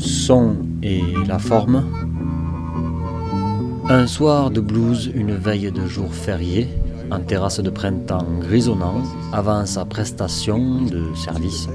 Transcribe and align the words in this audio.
son 0.00 0.56
et 0.82 1.02
la 1.26 1.38
forme. 1.38 1.84
Un 3.88 4.06
soir 4.06 4.50
de 4.50 4.60
blues, 4.60 5.10
une 5.14 5.34
veille 5.34 5.70
de 5.70 5.86
jour 5.86 6.12
férié, 6.12 6.68
en 7.10 7.20
terrasse 7.20 7.60
de 7.60 7.70
printemps 7.70 8.26
grisonnant, 8.40 9.02
avant 9.32 9.66
sa 9.66 9.84
prestation 9.84 10.82
de 10.82 11.14
service, 11.14 11.68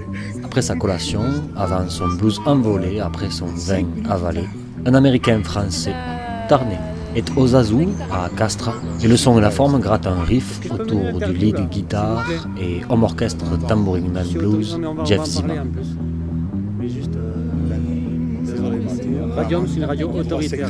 après 0.44 0.62
sa 0.62 0.76
collation, 0.76 1.24
avant 1.56 1.88
son 1.90 2.08
blues 2.08 2.42
envolé, 2.46 3.00
après 3.00 3.30
son 3.30 3.48
vin 3.48 3.86
avalé, 4.10 4.46
un 4.86 4.94
Américain 4.94 5.42
français, 5.44 5.94
Tarné, 6.48 6.78
est 7.16 7.30
aux 7.38 7.56
azous 7.56 7.90
à 8.12 8.30
Castres, 8.36 8.74
et 9.04 9.08
le 9.08 9.18
son 9.18 9.38
et 9.38 9.42
la 9.42 9.52
forme 9.52 9.80
grattent 9.80 10.08
un 10.08 10.24
riff 10.24 10.60
autour 10.72 11.20
du 11.20 11.34
lead 11.34 11.70
guitare 11.70 12.26
et 12.60 12.82
homme 12.90 13.04
orchestre 13.04 13.46
tambourine 13.68 14.18
and 14.18 14.38
blues, 14.38 14.80
Jeff 15.06 15.26
Zima. 15.26 15.54
Radium, 19.36 19.68
c'est 19.68 19.78
une 19.78 19.86
radio 19.86 20.10
autoritaire. 20.10 20.70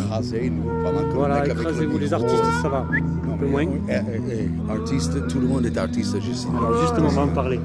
Voilà, 1.13 1.45
écrasez-vous. 1.47 1.97
Les 1.99 2.13
artistes, 2.13 2.43
ça 2.61 2.69
va. 2.69 2.85
Un 3.33 3.37
peu 3.37 3.45
moins. 3.47 3.65
Artiste, 4.69 5.27
tout 5.27 5.39
le 5.39 5.47
monde 5.47 5.65
est 5.65 5.77
artiste 5.77 6.19
juste. 6.21 6.47
Alors 6.57 6.81
justement, 6.81 7.07
on 7.09 7.11
va 7.15 7.21
en 7.23 7.27
parler. 7.27 7.59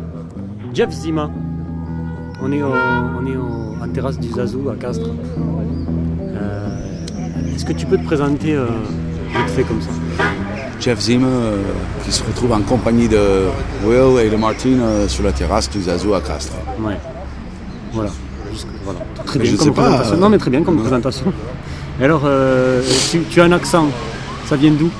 Jeff 0.75 0.91
Zima. 0.93 1.31
On 2.43 2.51
est, 2.53 2.63
au- 2.63 2.73
on 3.21 3.27
est 3.27 3.37
au- 3.37 3.83
en 3.85 3.89
terrasse 3.93 4.19
du 4.19 4.29
Zazou 4.31 4.69
à 4.71 4.75
Castres. 4.77 5.11
Euh, 6.21 7.55
Est-ce 7.55 7.65
que 7.67 7.73
tu 7.75 7.85
peux 7.87 7.99
te 7.99 8.05
présenter 8.05 8.55
euh, 8.55 8.65
vite 9.29 9.49
fait 9.51 9.63
comme 9.65 9.81
ça? 9.83 9.91
Jeff 10.81 10.99
Zima 11.01 11.27
euh, 11.27 11.59
qui 12.05 12.11
se 12.13 12.23
retrouve 12.25 12.53
en 12.53 12.63
compagnie 12.63 13.09
de 13.09 13.19
Will 13.85 14.25
et 14.25 14.31
de 14.31 14.37
Martine 14.37 14.81
euh, 14.81 15.07
sur 15.09 15.23
la 15.25 15.33
terrasse 15.33 15.69
du 15.69 15.83
Zazou 15.83 16.15
à 16.15 16.21
Castres. 16.23 16.55
Ouais. 16.83 16.97
Voilà. 17.93 18.11
Très 19.31 19.39
Mais 19.39 19.45
bien 19.49 19.57
comme 19.57 19.73
présentation. 19.73 20.15
euh, 20.15 20.17
Non, 20.19 20.29
mais 20.29 20.39
très 20.39 20.51
bien 20.51 20.63
comme 20.63 20.79
présentation. 20.81 21.33
Et 22.01 22.05
alors, 22.05 22.23
euh, 22.25 22.83
tu, 23.11 23.21
tu 23.31 23.41
as 23.41 23.45
un 23.45 23.53
accent. 23.53 23.87
Ça 24.47 24.57
vient 24.57 24.73
d'où? 24.73 24.91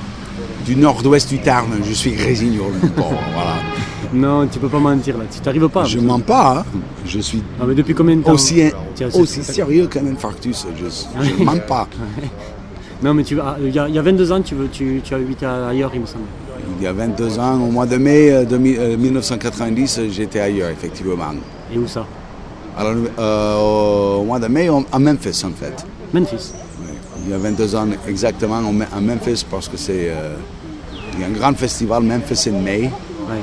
Du 0.65 0.75
nord-ouest 0.75 1.27
du 1.29 1.39
Tarn, 1.39 1.67
je 1.83 1.93
suis 1.93 2.11
grésignol. 2.11 2.71
Bon, 2.95 3.05
voilà. 3.33 3.55
Non, 4.13 4.45
tu 4.45 4.59
peux 4.59 4.67
pas 4.67 4.79
mentir 4.79 5.17
là. 5.17 5.23
Tu 5.33 5.39
t'arrives 5.39 5.69
pas. 5.69 5.85
Je 5.85 5.97
mens 5.99 6.19
pas, 6.19 6.65
hein. 6.67 6.79
je 7.05 7.19
suis 7.19 7.41
Ah, 7.61 7.63
mais 7.65 7.73
depuis 7.75 7.93
combien 7.93 8.17
de 8.17 8.21
temps 8.23 8.33
aussi, 8.33 8.61
sérieux 9.43 9.87
qu'un 9.87 10.05
infarctus. 10.07 10.65
Je 10.77 11.39
ne 11.41 11.45
mens 11.45 11.57
pas. 11.65 11.87
Non, 13.03 13.13
mais 13.15 13.23
tu 13.23 13.39
ah, 13.39 13.57
il 13.59 13.73
y, 13.73 13.79
a, 13.79 13.87
il 13.87 13.95
y 13.95 13.97
a 13.97 14.01
22 14.03 14.31
ans, 14.31 14.41
tu, 14.41 14.53
veux, 14.53 14.67
tu, 14.67 15.01
tu 15.03 15.13
as 15.15 15.17
habité 15.17 15.45
ailleurs, 15.47 15.89
il 15.95 16.01
me 16.01 16.05
semble. 16.05 16.25
Il 16.79 16.83
y 16.83 16.87
a 16.87 16.93
22 16.93 17.39
ans, 17.39 17.55
au 17.59 17.71
mois 17.71 17.87
de 17.87 17.97
mai 17.97 18.31
euh, 18.31 18.45
de 18.45 18.57
mi- 18.57 18.77
euh, 18.77 18.95
1990, 18.95 19.97
euh, 19.97 20.07
j'étais 20.11 20.39
ailleurs, 20.39 20.69
effectivement. 20.69 21.15
Et 21.73 21.79
où 21.79 21.87
ça? 21.87 22.05
Alors, 22.77 22.93
euh, 23.19 24.17
au 24.19 24.23
mois 24.23 24.39
de 24.39 24.47
mai, 24.47 24.69
à 24.91 24.99
Memphis, 24.99 25.43
en 25.45 25.51
fait. 25.51 25.85
Memphis. 26.13 26.53
Oui. 26.81 26.93
Il 27.25 27.31
y 27.31 27.33
a 27.33 27.37
22 27.37 27.75
ans 27.75 27.87
exactement 28.07 28.57
à 28.57 28.99
Memphis 29.01 29.45
parce 29.49 29.67
que 29.67 29.77
c'est 29.77 30.09
euh, 30.09 30.35
il 31.13 31.21
y 31.21 31.23
a 31.23 31.27
un 31.27 31.31
grand 31.31 31.53
festival 31.55 32.03
Memphis 32.03 32.49
in 32.49 32.59
May 32.61 32.89
Ouais. 33.29 33.37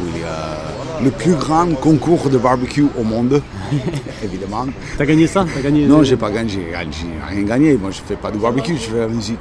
où 0.00 0.06
il 0.14 0.20
y 0.20 0.24
a 0.24 1.02
le 1.02 1.10
plus 1.10 1.34
grand 1.34 1.66
concours 1.80 2.28
de 2.30 2.38
barbecue 2.38 2.86
au 2.98 3.02
monde, 3.02 3.42
évidemment. 4.24 4.66
T'as 4.96 5.04
gagné 5.06 5.26
ça? 5.26 5.44
Gagné 5.62 5.86
Non, 5.86 6.02
j'ai 6.02 6.16
pas 6.16 6.30
gagné, 6.30 6.50
j'ai 6.50 6.60
j'ai 6.70 7.34
rien 7.34 7.42
gagné. 7.44 7.76
Moi, 7.76 7.90
je 7.90 8.00
fais 8.06 8.16
pas 8.16 8.30
de 8.30 8.38
barbecue, 8.38 8.74
je 8.76 8.90
fais 8.90 8.98
la 9.00 9.08
musique. 9.08 9.40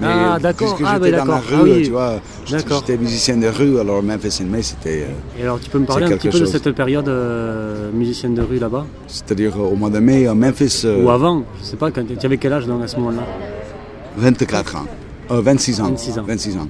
Mais 0.00 0.06
Ah, 0.08 0.38
d'accord. 0.40 0.74
Puisque 0.76 0.90
Ah, 0.90 0.98
j'étais 1.02 1.16
dans 1.16 1.24
la 1.26 1.36
rue, 1.38 1.54
Ah, 1.54 1.62
oui. 1.62 1.82
tu 1.84 1.90
vois, 1.90 2.20
j'étais 2.46 2.96
musicien 2.96 3.36
de 3.36 3.48
rue, 3.48 3.78
alors 3.78 4.02
Memphis 4.02 4.38
in 4.42 4.46
May, 4.46 4.62
c'était, 4.62 5.02
euh, 5.02 5.38
Et 5.38 5.42
alors, 5.42 5.60
tu 5.60 5.68
peux 5.68 5.78
me 5.78 5.86
parler 5.86 6.06
un 6.06 6.16
petit 6.16 6.28
peu 6.28 6.40
de 6.40 6.46
cette 6.46 6.70
période 6.72 7.08
euh, 7.08 7.90
musicienne 7.92 8.34
de 8.34 8.42
rue 8.42 8.58
là-bas? 8.58 8.86
C'est-à-dire 9.06 9.52
euh, 9.56 9.72
au 9.72 9.76
mois 9.76 9.90
de 9.90 9.98
mai 9.98 10.26
à 10.26 10.34
Memphis, 10.34 10.82
euh, 10.84 11.02
Ou 11.04 11.10
avant 11.10 11.44
Je 11.60 11.66
sais 11.66 11.76
pas, 11.76 11.90
quand 11.90 12.02
tu 12.06 12.26
avais 12.26 12.38
quel 12.38 12.52
âge 12.52 12.66
donc, 12.66 12.82
à 12.82 12.88
ce 12.88 12.96
moment-là? 12.96 13.22
24 14.16 14.76
ans, 14.76 14.86
Euh, 15.30 15.40
26 15.42 15.80
ans. 15.80 15.84
26 15.88 16.18
ans. 16.18 16.24
26 16.26 16.56
ans. 16.56 16.68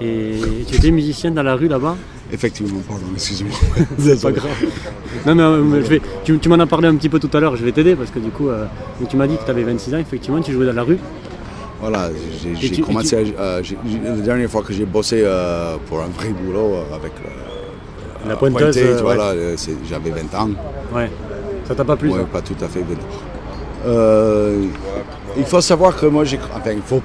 Et 0.00 0.36
tu 0.68 0.76
étais 0.76 0.90
musicien 0.90 1.30
dans 1.32 1.42
la 1.42 1.54
rue 1.56 1.68
là-bas? 1.68 1.96
Effectivement, 2.32 2.80
pardon, 2.86 3.04
excusez-moi. 3.14 3.56
C'est 3.98 4.20
pas 4.20 4.32
grave. 4.32 4.50
Non, 5.26 5.34
mais 5.34 5.42
euh, 5.42 5.82
je 5.82 5.88
vais, 5.88 6.00
tu, 6.24 6.38
tu 6.38 6.48
m'en 6.48 6.58
as 6.58 6.66
parlé 6.66 6.86
un 6.88 6.94
petit 6.94 7.08
peu 7.08 7.18
tout 7.18 7.30
à 7.36 7.40
l'heure, 7.40 7.56
je 7.56 7.64
vais 7.64 7.72
t'aider 7.72 7.94
parce 7.96 8.10
que 8.10 8.18
du 8.18 8.30
coup, 8.30 8.48
euh, 8.48 8.66
tu 9.08 9.16
m'as 9.16 9.26
dit 9.26 9.36
que 9.36 9.44
tu 9.44 9.50
avais 9.50 9.64
26 9.64 9.94
ans, 9.94 9.98
effectivement, 9.98 10.40
tu 10.40 10.52
jouais 10.52 10.66
dans 10.66 10.72
la 10.74 10.82
rue. 10.82 10.98
Voilà, 11.80 12.10
j'ai- 12.60 12.70
tu- 12.70 12.82
commencé 12.82 13.16
à. 13.16 13.20
euh, 13.20 13.62
la 14.04 14.10
dernière 14.16 14.50
fois 14.50 14.62
que 14.62 14.72
j'ai 14.72 14.84
bossé 14.84 15.22
euh, 15.24 15.76
pour 15.88 16.00
un 16.00 16.08
vrai 16.08 16.30
boulot 16.30 16.74
euh, 16.74 16.94
avec 16.96 17.12
La 18.26 18.34
pointeuse, 18.36 18.74
Pointé, 18.76 18.96
tu 18.96 19.02
vois, 19.02 19.12
ouais. 19.12 19.16
là, 19.16 19.32
c'est- 19.56 19.76
j'avais 19.88 20.10
20 20.10 20.34
ans. 20.34 20.50
Ouais. 20.94 21.08
Ça 21.66 21.74
t'a 21.74 21.84
pas 21.84 21.96
plu 21.96 22.10
Ouais, 22.10 22.24
pas 22.32 22.40
tout 22.42 22.56
à 22.60 22.66
fait 22.68 22.80
20 22.80 22.94
ans. 22.94 23.86
Euh, 23.86 24.64
il 25.36 25.44
faut 25.44 25.60
savoir 25.60 25.96
que 25.96 26.06
moi, 26.06 26.24
j'ai. 26.24 26.38
Enfin, 26.56 26.72
il 26.72 26.82
faut, 26.82 27.00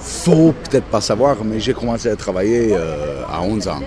faut 0.00 0.54
peut-être 0.64 0.86
pas 0.86 1.00
savoir, 1.02 1.36
mais 1.44 1.60
j'ai 1.60 1.74
commencé 1.74 2.08
à 2.08 2.16
travailler 2.16 2.74
à 3.30 3.42
11 3.42 3.68
ans. 3.68 3.80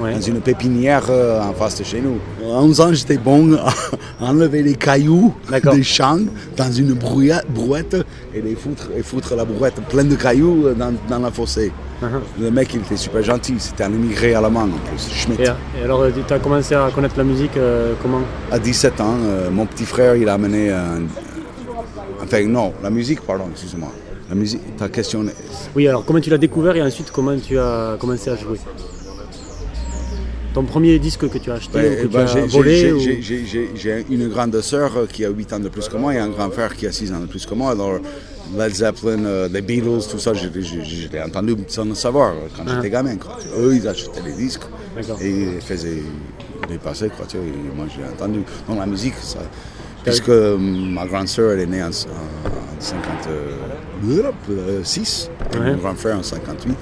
Dans 0.00 0.20
une 0.20 0.40
pépinière 0.40 1.04
euh, 1.10 1.40
en 1.42 1.52
face 1.52 1.78
de 1.78 1.84
chez 1.84 2.00
nous. 2.00 2.18
À 2.42 2.60
11 2.62 2.80
ans, 2.80 2.92
j'étais 2.92 3.18
bon 3.18 3.54
à 3.56 4.24
enlever 4.24 4.62
les 4.62 4.74
cailloux 4.74 5.34
des 5.72 5.82
champs 5.82 6.20
dans 6.56 6.70
une 6.72 6.92
brouette 6.94 7.96
et 8.34 8.40
les 8.40 8.54
foutre, 8.54 8.90
et 8.96 9.02
foutre 9.02 9.34
la 9.34 9.44
brouette 9.44 9.74
pleine 9.88 10.08
de 10.08 10.14
cailloux 10.16 10.66
euh, 10.66 10.74
dans, 10.74 10.94
dans 11.08 11.18
la 11.18 11.30
fossée. 11.32 11.72
Uh-huh. 12.00 12.20
Le 12.40 12.50
mec, 12.52 12.72
il 12.74 12.80
était 12.80 12.96
super 12.96 13.24
gentil. 13.24 13.54
C'était 13.58 13.82
un 13.84 13.92
immigré 13.92 14.34
allemand 14.34 14.62
en 14.62 14.68
plus. 14.88 15.26
Et, 15.40 15.42
et 15.80 15.82
alors, 15.84 16.04
tu 16.26 16.32
as 16.32 16.38
commencé 16.38 16.74
à 16.76 16.88
connaître 16.94 17.16
la 17.18 17.24
musique 17.24 17.56
euh, 17.56 17.94
comment? 18.00 18.20
À 18.52 18.58
17 18.60 19.00
ans, 19.00 19.16
euh, 19.24 19.50
mon 19.50 19.66
petit 19.66 19.84
frère, 19.84 20.14
il 20.14 20.28
a 20.28 20.34
amené 20.34 20.70
un... 20.70 21.02
Enfin, 22.22 22.44
non, 22.46 22.72
la 22.82 22.90
musique, 22.90 23.20
pardon, 23.22 23.44
excuse-moi. 23.50 23.90
La 24.28 24.34
musique, 24.36 24.76
ta 24.76 24.88
question... 24.88 25.24
est- 25.24 25.34
Oui, 25.74 25.88
alors 25.88 26.04
comment 26.04 26.20
tu 26.20 26.30
l'as 26.30 26.38
découvert 26.38 26.76
et 26.76 26.82
ensuite 26.82 27.10
comment 27.10 27.36
tu 27.36 27.58
as 27.58 27.96
commencé 27.98 28.30
à 28.30 28.36
jouer? 28.36 28.58
Ton 30.58 30.64
premier 30.64 30.98
disque 30.98 31.28
que 31.30 31.38
tu 31.38 31.52
as 31.52 31.54
acheté 31.54 31.78
Ouais, 31.78 31.84
ou 31.84 31.94
que 31.94 31.98
eh 32.00 32.02
tu 32.02 32.08
ben, 32.08 32.20
as 32.22 32.26
j'ai- 32.26 32.46
volé 32.48 32.76
j'ai- 32.78 32.92
ou- 32.92 32.98
j'ai- 32.98 33.22
j'ai- 33.22 33.46
j'ai- 33.46 33.70
J'ai 33.76 34.04
une 34.10 34.26
grande 34.28 34.60
sœur 34.60 34.96
euh, 34.96 35.06
qui 35.06 35.24
a 35.24 35.28
8 35.28 35.52
ans 35.52 35.60
de 35.60 35.68
plus 35.68 35.88
que 35.88 35.96
moi 35.96 36.12
et 36.14 36.18
un 36.18 36.30
grand 36.30 36.50
frère 36.50 36.74
qui 36.74 36.84
a 36.88 36.90
6 36.90 37.12
ans 37.12 37.20
de 37.20 37.26
plus 37.26 37.46
que 37.46 37.54
moi. 37.54 37.70
Alors, 37.70 38.00
Led 38.58 38.74
Zeppelin, 38.74 39.24
euh, 39.24 39.48
les 39.52 39.62
Beatles, 39.62 40.00
tout 40.10 40.18
ça, 40.18 40.34
l'ai 41.12 41.22
entendu 41.22 41.54
sans 41.68 41.84
le 41.84 41.94
savoir 41.94 42.32
euh, 42.32 42.48
quand 42.56 42.64
Ah. 42.66 42.72
j'étais 42.74 42.90
gamin. 42.90 43.14
Quoi. 43.18 43.38
Eux, 43.56 43.76
ils 43.76 43.86
achetaient 43.86 44.20
les 44.26 44.32
disques 44.32 44.62
et 45.20 45.30
ils 45.30 45.60
faisaient 45.60 46.02
les 46.68 46.78
passer. 46.78 47.08
Quoi, 47.16 47.26
tu 47.28 47.36
vois, 47.36 47.46
et 47.46 47.76
moi, 47.76 47.86
j'ai 47.94 48.02
entendu. 48.12 48.40
Donc, 48.68 48.78
la 48.80 48.86
musique, 48.86 49.14
ça... 49.22 49.38
Puisque 50.02 50.28
euh, 50.28 50.56
ma 50.58 51.06
grande 51.06 51.28
sœur, 51.28 51.52
elle 51.52 51.60
est 51.60 51.66
née 51.66 51.84
en, 51.84 51.90
en 51.90 52.80
56, 52.80 55.30
et 55.54 55.58
mon 55.60 55.76
grand 55.76 55.94
frère 55.94 56.18
en 56.18 56.22
58. 56.24 56.76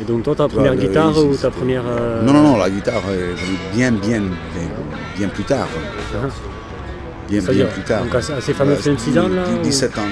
Et 0.00 0.04
donc 0.04 0.22
toi, 0.22 0.34
ta 0.34 0.48
première 0.48 0.74
le- 0.74 0.80
guitare 0.80 1.16
ou 1.18 1.34
ta 1.36 1.50
première... 1.50 1.82
euh, 1.86 2.22
Non, 2.22 2.32
non, 2.32 2.42
non, 2.42 2.56
la 2.56 2.70
guitare 2.70 3.02
est 3.12 3.34
venue 3.34 3.58
bien, 3.74 3.92
bien, 3.92 4.20
bien, 4.20 4.68
bien 5.16 5.28
plus 5.28 5.44
tard. 5.44 5.68
Ah. 6.14 6.26
Bien, 7.28 7.40
bien 7.42 7.66
plus 7.66 7.82
tard. 7.82 8.02
donc 8.04 8.14
à 8.14 8.22
ces- 8.22 8.52
fameux 8.54 8.72
Ouais, 8.72 8.78
26 8.82 9.18
ans, 9.18 9.28
là, 9.28 9.42
ou- 9.58 9.62
17 9.62 9.98
ans. 9.98 10.02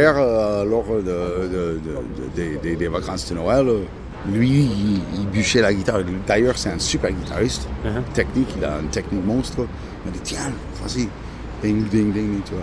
Frère, 0.00 0.14
euh, 0.18 0.64
lors 0.64 0.84
de, 0.86 1.02
de- 1.02 1.80
de- 2.36 2.68
de- 2.68 2.74
des- 2.76 2.88
vacances 2.88 3.28
de 3.30 3.34
Noël, 3.36 3.68
euh, 3.68 3.80
lui, 4.32 4.48
il, 4.50 5.00
il 5.20 5.26
bûchait 5.28 5.60
la 5.60 5.72
guitare. 5.72 6.00
D'ailleurs, 6.26 6.56
c'est 6.56 6.70
un 6.70 6.78
super 6.78 7.10
guitariste, 7.12 7.68
Uh-huh. 7.84 8.02
technique, 8.14 8.48
il 8.56 8.64
a 8.64 8.78
une 8.80 8.88
technique 8.88 9.24
monstre. 9.24 9.58
Il 10.04 10.10
m'a 10.10 10.16
dit, 10.16 10.20
tiens, 10.22 10.52
vas-y, 10.82 11.08
ding, 11.62 11.84
ding, 11.88 12.12
ding, 12.12 12.40
tu 12.44 12.52
vois. 12.52 12.62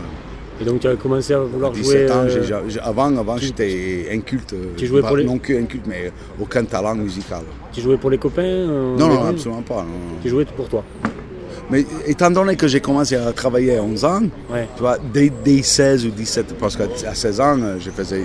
Et 0.60 0.66
donc 0.66 0.80
tu 0.80 0.88
as 0.88 0.96
commencé 0.96 1.34
à 1.36 1.40
vouloir 1.40 1.72
17 1.72 2.08
jouer. 2.08 2.12
ans, 2.12 2.24
euh, 2.26 2.64
j'ai- 2.68 2.80
avant, 2.80 3.16
avant 3.16 3.38
j'étais 3.38 4.08
inculte. 4.12 4.54
euh, 4.54 4.74
tu 4.76 4.88
jouais 4.88 5.02
pas- 5.02 5.10
pour 5.10 5.18
les- 5.18 5.24
Non 5.24 5.38
que 5.38 5.54
inculte, 5.54 5.86
mais 5.88 6.12
aucun 6.42 6.64
talent 6.66 6.96
musical. 6.96 7.44
Tu 7.72 7.82
jouais 7.82 7.98
pour 7.98 8.10
les 8.10 8.18
copains 8.18 8.42
euh, 8.42 8.98
Non, 8.98 9.08
non, 9.08 9.24
absolument 9.26 9.62
pas. 9.62 9.84
non. 9.84 10.18
Tu 10.24 10.30
jouais 10.30 10.46
pour 10.46 10.68
toi. 10.68 10.84
Mais 11.70 11.86
étant 12.06 12.32
donné 12.32 12.56
que 12.56 12.68
j'ai 12.68 12.80
commencé 12.80 13.16
à 13.16 13.34
travailler 13.34 13.78
à 13.78 13.84
11 13.84 14.06
ans, 14.06 14.22
Ouais. 14.50 14.68
tu 14.76 14.82
vois, 14.82 14.98
dès, 15.14 15.30
dès 15.44 15.62
16 15.62 16.06
ou 16.06 16.12
17, 16.12 16.58
parce 16.58 16.78
qu'à 16.78 16.86
à 17.08 17.14
16 17.14 17.42
ans, 17.42 17.60
euh, 17.62 17.76
je 17.80 17.90
faisais 17.92 18.24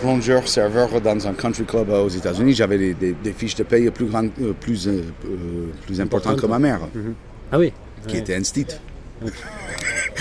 plongeur, 0.00 0.48
serveur 0.48 1.00
dans 1.00 1.26
un 1.28 1.32
country 1.34 1.64
club 1.64 1.90
euh, 1.90 2.02
aux 2.04 2.08
États-Unis. 2.08 2.54
J'avais 2.54 2.78
des, 2.78 2.94
des- 2.94 3.12
des 3.22 3.32
fiches 3.32 3.54
de 3.54 3.62
paye 3.62 3.88
plus 3.90 4.06
grandes, 4.06 4.30
euh, 4.40 4.52
plus, 4.52 4.88
euh, 4.88 5.02
plus 5.86 6.00
importantes 6.00 6.40
que 6.40 6.46
ma 6.46 6.58
mère, 6.58 6.80
Ah 7.52 7.58
oui. 7.58 7.72
qui 8.08 8.14
Ouais. 8.14 8.20
était 8.20 8.34
un 8.34 8.42
stit. 8.42 8.66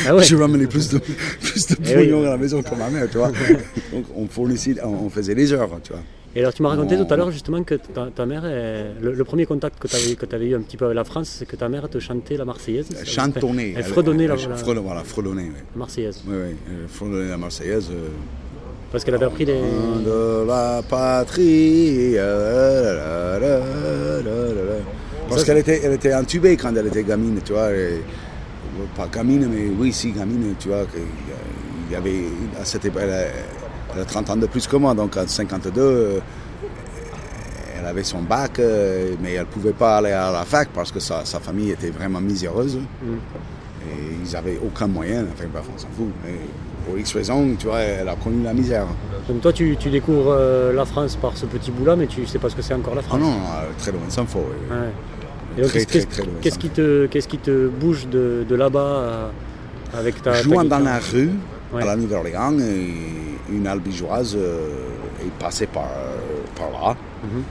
Ah 0.06 0.16
ouais. 0.16 0.24
Je 0.24 0.36
ramenais 0.36 0.68
plus 0.68 0.90
de, 0.90 1.00
plus 1.00 1.66
de 1.68 1.76
Eh 1.86 1.98
oui. 1.98 2.06
pognon 2.10 2.28
à 2.28 2.30
la 2.32 2.38
maison 2.38 2.62
que 2.62 2.76
ma 2.76 2.90
mère, 2.92 3.08
tu 3.12 3.18
vois. 3.18 3.32
Donc 3.92 4.06
on 4.16 4.28
fournissait, 4.28 4.76
on 4.84 5.10
faisait 5.10 5.34
les 5.34 5.52
heures, 5.52 5.72
tu 5.84 5.92
vois. 5.94 6.04
Et 6.36 6.40
alors 6.40 6.54
tu 6.54 6.64
m'as 6.64 6.70
raconté 6.70 6.96
tout 6.98 7.08
à 7.14 7.18
l'heure 7.18 7.30
justement 7.32 7.62
que 7.64 7.76
ta, 7.76 8.08
ta 8.08 8.26
mère, 8.26 8.46
est- 8.46 8.94
le, 9.02 9.14
le 9.14 9.24
premier 9.26 9.46
contact 9.46 9.78
que 9.80 9.88
tu 9.88 9.96
avais, 9.98 10.16
que 10.16 10.26
avais 10.36 10.48
eu 10.48 10.56
un 10.56 10.62
petit 10.62 10.78
peu 10.78 10.86
avec 10.86 10.96
la 10.96 11.04
France, 11.04 11.36
c'est 11.40 11.46
que 11.46 11.58
ta 11.58 11.68
mère 11.68 11.90
te 11.90 12.00
chantait 12.00 12.38
la 12.38 12.46
Marseillaise. 12.46 12.88
Chantonnait. 13.06 13.74
Elle 13.76 13.84
fredonnait 13.84 14.28
la, 14.28 14.36
elle- 14.36 14.50
la- 14.50 14.82
Voilà, 14.82 15.04
fredonnait, 15.04 15.44
oui. 15.44 15.62
la 15.74 15.80
Marseillaise. 15.80 16.22
Oui, 16.26 16.36
oui, 16.48 16.56
elle 16.70 16.88
fredonnait 16.88 17.30
la 17.30 17.38
Marseillaise. 17.38 17.90
euh, 17.92 18.08
Parce 18.94 19.04
qu'elle 19.04 19.16
avait 19.16 19.26
appris 19.26 19.44
les. 19.46 19.60
de 19.60 20.46
la 20.48 20.82
patrie. 20.90 22.14
euh, 22.18 23.40
la. 23.40 25.30
Parce 25.30 25.44
qu'elle 25.44 25.58
était, 25.60 25.82
elle 25.84 25.94
était 25.94 26.14
entubée 26.14 26.56
quand 26.58 26.76
elle 26.76 26.88
était 26.88 27.04
gamine, 27.04 27.40
tu 27.44 27.54
vois. 27.54 27.72
et- 27.74 28.02
pas 28.96 29.08
gamine, 29.08 29.48
mais 29.54 29.68
oui, 29.80 29.94
si, 29.94 30.12
gamine, 30.12 30.56
tu 30.60 30.70
vois. 30.70 30.78
euh, 30.80 30.86
Il 31.90 31.94
y 31.94 31.96
avait, 31.98 32.24
à 32.60 32.64
cette 32.64 32.86
époque, 32.86 33.02
elle, 33.04 33.28
elle 33.96 34.02
a 34.02 34.06
30 34.06 34.30
ans 34.30 34.36
de 34.38 34.46
plus 34.48 34.68
que 34.68 34.76
moi, 34.76 34.94
donc 34.94 35.18
en 35.18 35.28
52, 35.28 35.82
euh, 35.82 36.20
elle 37.80 37.86
avait 37.88 38.04
son 38.04 38.22
bac, 38.22 38.60
euh, 38.60 39.14
mais 39.22 39.34
elle 39.34 39.42
ne 39.42 39.46
pouvait 39.46 39.74
pas 39.74 39.98
aller 39.98 40.12
à 40.12 40.32
la 40.32 40.44
fac 40.46 40.70
parce 40.74 40.92
que 40.92 41.00
sa, 41.00 41.26
sa 41.26 41.40
famille 41.40 41.72
était 41.72 41.90
vraiment 41.90 42.22
miséreuse. 42.22 42.78
Et 43.84 44.14
ils 44.26 44.32
n'avaient 44.34 44.60
aucun 44.64 44.88
moyen, 44.88 45.26
enfin 45.34 45.46
bref, 45.52 45.64
on 45.76 45.78
s'en 45.80 45.88
fout. 45.98 46.08
Mais 46.24 46.34
pour 46.86 46.98
X 46.98 47.14
raisons, 47.16 47.56
tu 47.58 47.66
vois, 47.68 47.80
elle 47.80 48.08
a 48.08 48.16
connu 48.16 48.44
la 48.44 48.54
misère. 48.54 48.86
Donc 49.28 49.42
toi 49.42 49.52
tu, 49.52 49.76
tu 49.80 49.90
découvres 49.90 50.36
euh, 50.38 50.74
la 50.74 50.86
France 50.86 51.16
par 51.16 51.36
ce 51.36 51.46
petit 51.48 51.72
bout 51.72 51.86
là, 51.86 51.96
mais 51.96 52.06
tu 52.08 52.26
sais 52.28 52.38
pas 52.40 52.50
ce 52.50 52.56
que 52.56 52.62
c'est 52.62 52.74
encore 52.76 52.94
la 52.96 53.02
Ah 53.02 53.10
France. 53.10 53.20
non, 53.20 53.32
euh, 53.32 53.70
très 53.80 53.92
loin. 53.92 54.02
Ouais. 54.02 54.78
Et 55.58 55.62
donc, 55.62 55.70
Très, 55.72 55.86
qu'est-ce- 55.86 56.08
très, 56.08 56.24
qu'est-ce 56.42 56.60
qui 56.60 56.70
te 56.70 57.08
qu'est-ce 57.08 57.28
qui 57.28 57.38
te 57.38 57.68
bouge 57.68 58.08
de, 58.08 58.46
de 58.48 58.56
là-bas 58.56 58.80
euh, 58.80 59.28
avec 59.98 60.22
ta, 60.22 60.32
ta 60.32 60.42
Jouant 60.44 60.64
dans 60.64 60.78
guitare 60.78 60.82
la 60.82 61.00
rue, 61.00 61.30
Ouais. 61.74 61.82
à 61.84 61.86
la 61.86 61.96
Nouvelle-Orléans, 61.96 62.60
et 62.60 62.94
une 63.52 63.68
albigeoise 63.68 64.36
euh, 64.38 64.88
est 65.26 65.32
passée 65.40 65.68
par, 65.68 65.90
par 66.56 66.72
là. 66.72 66.96
Mhm. 67.24 67.44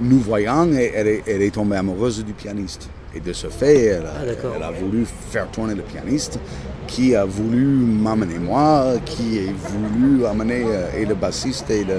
Nous 0.00 0.18
voyant, 0.20 0.68
elle 0.72 1.08
est, 1.08 1.22
elle 1.26 1.42
est 1.42 1.54
tombée 1.54 1.76
amoureuse 1.76 2.24
du 2.24 2.32
pianiste. 2.32 2.88
Et 3.14 3.20
de 3.20 3.32
ce 3.32 3.48
fait, 3.48 3.86
elle 3.86 4.06
a, 4.06 4.12
Ah, 4.20 4.48
elle 4.56 4.62
a 4.62 4.70
voulu 4.70 5.04
faire 5.30 5.50
tourner 5.50 5.74
le 5.74 5.82
pianiste, 5.82 6.38
qui 6.86 7.16
a 7.16 7.24
voulu 7.24 7.64
m'amener 7.64 8.38
moi, 8.38 8.92
qui 9.04 9.40
a 9.40 9.52
voulu 9.70 10.24
amener 10.26 10.64
euh, 10.66 11.00
et 11.00 11.04
le 11.04 11.14
bassiste 11.14 11.70
et 11.70 11.84
le, 11.84 11.94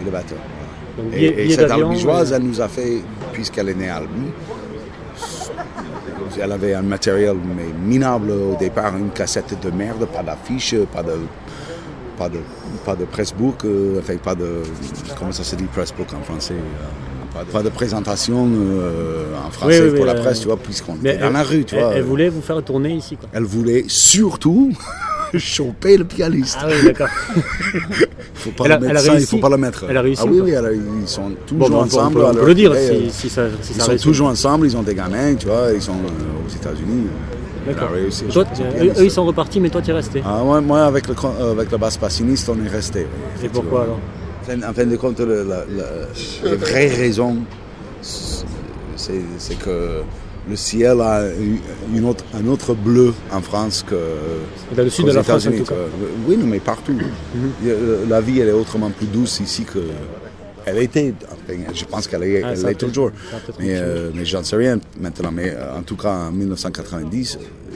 et 0.00 0.04
le 0.04 0.10
batteur. 0.10 0.38
Donc, 0.96 1.14
Et, 1.14 1.48
cette 1.50 1.70
albigeoise, 1.70 2.32
euh, 2.32 2.36
elle 2.36 2.42
nous 2.42 2.60
a 2.60 2.68
fait, 2.68 2.98
puisqu'elle 3.32 3.68
est 3.68 3.74
née 3.74 3.88
à 3.88 3.96
Albi, 3.96 4.26
elle 6.40 6.52
avait 6.52 6.74
un 6.74 6.82
matériel 6.82 7.36
mais 7.56 7.72
minable 7.86 8.30
au 8.30 8.56
départ, 8.56 8.96
une 8.96 9.10
cassette 9.10 9.58
de 9.60 9.70
merde, 9.70 10.06
pas 10.06 10.22
d'affiche, 10.22 10.74
pas 10.92 11.02
de, 11.02 11.12
pas 12.18 12.28
de, 12.28 12.38
pas 12.84 12.96
de 12.96 13.04
pressbook, 13.04 13.64
euh, 13.64 14.00
enfin 14.00 14.16
pas 14.16 14.34
de, 14.34 14.46
comment 15.18 15.30
ça 15.32 15.44
se 15.44 15.54
dit 15.56 15.64
pressbook 15.64 16.08
en 16.18 16.22
français, 16.24 16.54
euh, 16.54 17.34
pas, 17.34 17.44
de, 17.44 17.50
pas 17.50 17.62
de 17.62 17.68
présentation 17.68 18.48
euh, 18.50 19.24
en 19.46 19.50
français 19.50 19.80
Oui, 19.82 19.88
oui, 19.92 19.96
pour 19.96 20.06
la 20.06 20.14
presse, 20.14 20.40
tu 20.40 20.46
vois, 20.48 20.56
puisqu'on 20.56 20.96
était 20.96 21.18
dans 21.18 21.30
la 21.30 21.42
rue, 21.44 21.64
tu 21.64 21.76
elle, 21.76 21.82
vois. 21.84 21.94
elle 21.94 22.02
voulait 22.02 22.28
vous 22.28 22.42
faire 22.42 22.62
tourner 22.64 22.94
ici 22.94 23.16
quoi. 23.16 23.28
Elle 23.32 23.44
voulait 23.44 23.84
surtout 23.86 24.72
choper 25.36 25.96
le 25.96 26.04
pianiste. 26.04 26.58
Ah 26.60 26.66
oui 26.68 26.86
d'accord. 26.86 27.08
faut 28.34 28.50
pas 28.50 28.64
Elle 28.64 28.72
a- 28.72 28.78
le 28.78 28.86
mettre 28.88 29.00
ça, 29.00 29.14
il 29.14 29.26
faut 29.26 29.38
pas 29.38 29.48
le 29.50 29.56
mettre. 29.58 29.84
Elle 29.88 29.96
a 29.96 30.00
réussi 30.02 30.22
Ah 30.24 30.26
ou 30.26 30.30
oui, 30.34 30.40
oui, 30.42 30.54
a- 30.56 30.72
ils 30.72 31.08
sont 31.08 31.30
toujours 31.46 31.68
Bon, 31.70 31.76
on 31.76 31.82
ensemble. 31.82 32.14
peut, 32.16 32.24
on 32.26 32.34
peut 32.34 32.46
le 32.46 32.54
dire 32.54 32.74
si, 32.74 33.10
si 33.10 33.28
ça, 33.28 33.44
si 33.60 33.72
Ils 33.74 33.80
ça 33.80 33.96
sont 33.96 34.02
toujours 34.10 34.28
ensemble, 34.28 34.66
ils 34.66 34.76
ont 34.76 34.82
des 34.82 34.94
gamins, 34.94 35.34
tu 35.34 35.46
vois, 35.46 35.68
ils 35.74 35.82
sont 35.82 35.92
aux 35.92 36.50
États-Unis. 36.54 37.06
A 37.76 37.86
réussi 37.86 38.24
Toi, 38.24 38.44
euh, 38.60 38.84
eux, 38.98 39.04
ils 39.04 39.10
sont 39.10 39.24
repartis, 39.24 39.60
mais 39.60 39.68
toi 39.70 39.82
tu 39.82 39.90
es 39.90 39.94
resté. 39.94 40.22
Ah, 40.24 40.40
moi, 40.44 40.60
moi, 40.60 40.84
avec 40.84 41.06
le, 41.08 41.14
euh, 41.40 41.52
avec 41.52 41.70
le 41.70 41.78
bassiniste, 41.78 42.48
on 42.48 42.64
est 42.64 42.68
resté. 42.68 43.06
oui, 43.40 43.46
Et 43.46 43.48
pourquoi 43.48 43.82
alors. 43.84 43.98
En 44.66 44.72
fin 44.72 44.86
de 44.86 44.96
compte, 44.96 45.20
la, 45.20 45.64
vraies 46.56 46.88
raisons, 46.88 47.36
c'est 48.00 49.58
que 49.58 50.00
le 50.48 50.56
ciel 50.56 51.00
a 51.02 51.28
eu- 51.28 51.60
une 51.94 52.04
autre, 52.06 52.24
un 52.34 52.46
autre 52.48 52.72
bleu 52.74 53.12
en 53.30 53.42
France 53.42 53.84
que. 53.86 53.94
Dans 54.74 54.82
le 54.82 54.88
sud 54.90 55.06
de 55.06 55.12
la 55.12 55.22
France, 55.22 55.46
en 55.46 55.52
tout 55.52 55.64
cas. 55.64 55.74
Mhm. 55.74 56.06
Oui, 56.26 56.36
non, 56.38 56.46
mais 56.46 56.60
partout. 56.60 56.94
Y 57.62 57.70
a- 57.70 57.74
La 58.08 58.20
vie, 58.22 58.40
elle 58.40 58.48
est 58.48 58.52
autrement 58.52 58.90
plus 58.90 59.06
douce 59.06 59.40
ici 59.40 59.64
que. 59.64 59.80
Elle 60.64 60.78
était, 60.82 61.14
je 61.74 61.84
pense 61.86 62.06
qu'elle 62.06 62.24
est, 62.24 62.42
Ah, 62.44 62.52
elle 62.52 62.76
toujours. 62.76 63.10
Mais, 63.58 63.76
euh, 63.78 64.10
mais 64.14 64.26
j'en 64.26 64.44
sais 64.44 64.56
rien 64.56 64.78
maintenant. 65.00 65.30
Mais 65.32 65.54
euh, 65.56 65.78
en 65.78 65.82
tout 65.82 65.96
cas, 65.96 66.12
en 66.28 66.30
1990, 66.30 67.38
euh, 67.40 67.67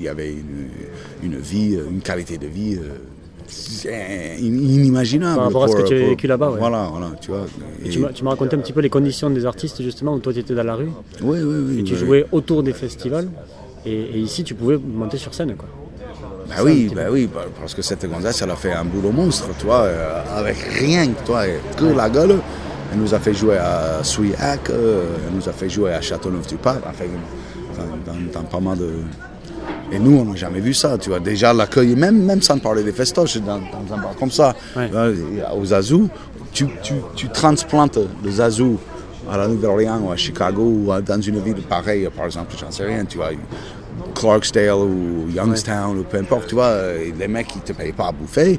il 0.00 0.04
y 0.04 0.08
avait 0.08 0.30
une, 0.32 0.68
une 1.22 1.38
vie, 1.38 1.76
euh, 1.76 1.84
une 1.90 2.00
qualité 2.00 2.38
de 2.38 2.46
vie 2.46 2.76
euh, 2.76 4.36
inimaginable. 4.38 5.36
Par 5.36 5.44
rapport 5.44 5.64
à 5.64 5.68
ce 5.68 5.76
que 5.76 5.82
tu 5.82 5.94
as 5.94 6.08
vécu 6.08 6.26
là-bas, 6.26 6.50
ouais. 6.50 6.58
Voilà, 6.58 6.88
voilà, 6.90 7.10
tu 7.20 7.30
vois. 7.30 7.46
Et 7.84 7.88
Et- 7.88 7.90
tu 7.90 8.24
m'as 8.24 8.30
raconté 8.30 8.56
un 8.56 8.60
petit 8.60 8.72
peu 8.72 8.80
les 8.80 8.90
conditions 8.90 9.30
des 9.30 9.44
artistes 9.46 9.82
justement 9.82 10.14
où 10.14 10.18
toi 10.18 10.32
tu 10.32 10.38
étais 10.40 10.54
dans 10.54 10.62
la 10.64 10.74
rue 10.74 10.88
oui, 11.22 11.38
oui, 11.42 11.64
oui. 11.68 11.80
et 11.80 11.84
tu 11.84 11.96
jouais 11.96 12.26
autour 12.32 12.62
des 12.62 12.72
festivals 12.72 13.28
et, 13.86 13.92
et 13.92 14.18
ici 14.18 14.44
tu 14.44 14.54
pouvais 14.54 14.78
monter 14.78 15.16
sur 15.18 15.34
scène 15.34 15.54
quoi. 15.56 15.68
Bah 16.48 16.56
Ça, 16.58 16.64
oui, 16.64 16.90
bah 16.94 17.02
oui, 17.10 17.28
bah, 17.32 17.44
parce 17.60 17.74
que 17.74 17.82
cette 17.82 18.04
Gonzesse, 18.10 18.42
elle 18.42 18.50
a 18.50 18.56
fait 18.56 18.72
un 18.72 18.84
boulot 18.84 19.12
monstre, 19.12 19.48
tu 19.58 19.66
vois, 19.66 19.82
euh, 19.82 20.20
avec 20.36 20.56
rien, 20.56 21.06
toi, 21.24 21.44
que 21.76 21.84
la 21.84 22.10
gueule. 22.10 22.38
Elle 22.92 22.98
nous 22.98 23.14
a 23.14 23.20
fait 23.20 23.32
jouer 23.34 23.56
à 23.56 24.02
Souillac, 24.02 24.68
euh, 24.70 25.04
elle 25.28 25.36
nous 25.36 25.48
a 25.48 25.52
fait 25.52 25.68
jouer 25.68 25.92
à 25.92 26.00
Châteauneuf-du-Pape, 26.00 26.84
enfin, 26.90 27.04
dans, 27.76 28.12
dans- 28.12 28.32
dans 28.32 28.42
pas 28.48 28.58
mal 28.58 28.78
de... 28.78 28.88
Et 29.92 29.98
nous, 29.98 30.18
on 30.18 30.24
n'a 30.24 30.36
jamais 30.36 30.60
vu 30.60 30.72
ça, 30.74 30.96
tu 30.98 31.10
vois. 31.10 31.18
Déjà, 31.20 31.52
l'accueil, 31.52 31.94
même, 31.96 32.22
même 32.22 32.42
sans 32.42 32.58
parler 32.58 32.82
des 32.84 32.92
festoches, 32.92 33.38
dans, 33.38 33.58
dans 33.58 33.94
un 33.94 33.98
bar 33.98 34.14
comme 34.18 34.30
ça, 34.30 34.54
Ouais. 34.76 34.90
Azou, 35.72 36.08
tu, 36.52 36.66
tu, 36.82 36.94
tu 37.16 37.28
transplantes 37.28 37.98
le 38.24 38.30
Zazou 38.30 38.78
à 39.30 39.36
la 39.36 39.48
Nouvelle-Orléans 39.48 40.00
ou 40.04 40.10
à 40.12 40.16
Chicago 40.16 40.62
ou 40.62 40.92
à- 40.92 41.00
dans 41.00 41.20
une 41.20 41.40
ville 41.40 41.62
pareille, 41.68 42.08
par 42.16 42.26
exemple, 42.26 42.54
j'en 42.60 42.70
sais 42.70 42.84
rien, 42.84 43.04
tu 43.04 43.16
vois, 43.18 43.30
Clarksdale 44.14 44.74
ou 44.74 45.28
Youngstown 45.34 45.98
ou 45.98 46.02
peu 46.04 46.18
importe, 46.18 46.46
tu 46.48 46.54
vois, 46.54 46.72
et 46.94 47.12
les 47.18 47.28
mecs, 47.28 47.48
ils 47.54 47.62
te 47.62 47.72
payent 47.72 47.92
pas 47.92 48.08
à 48.08 48.12
bouffer. 48.12 48.58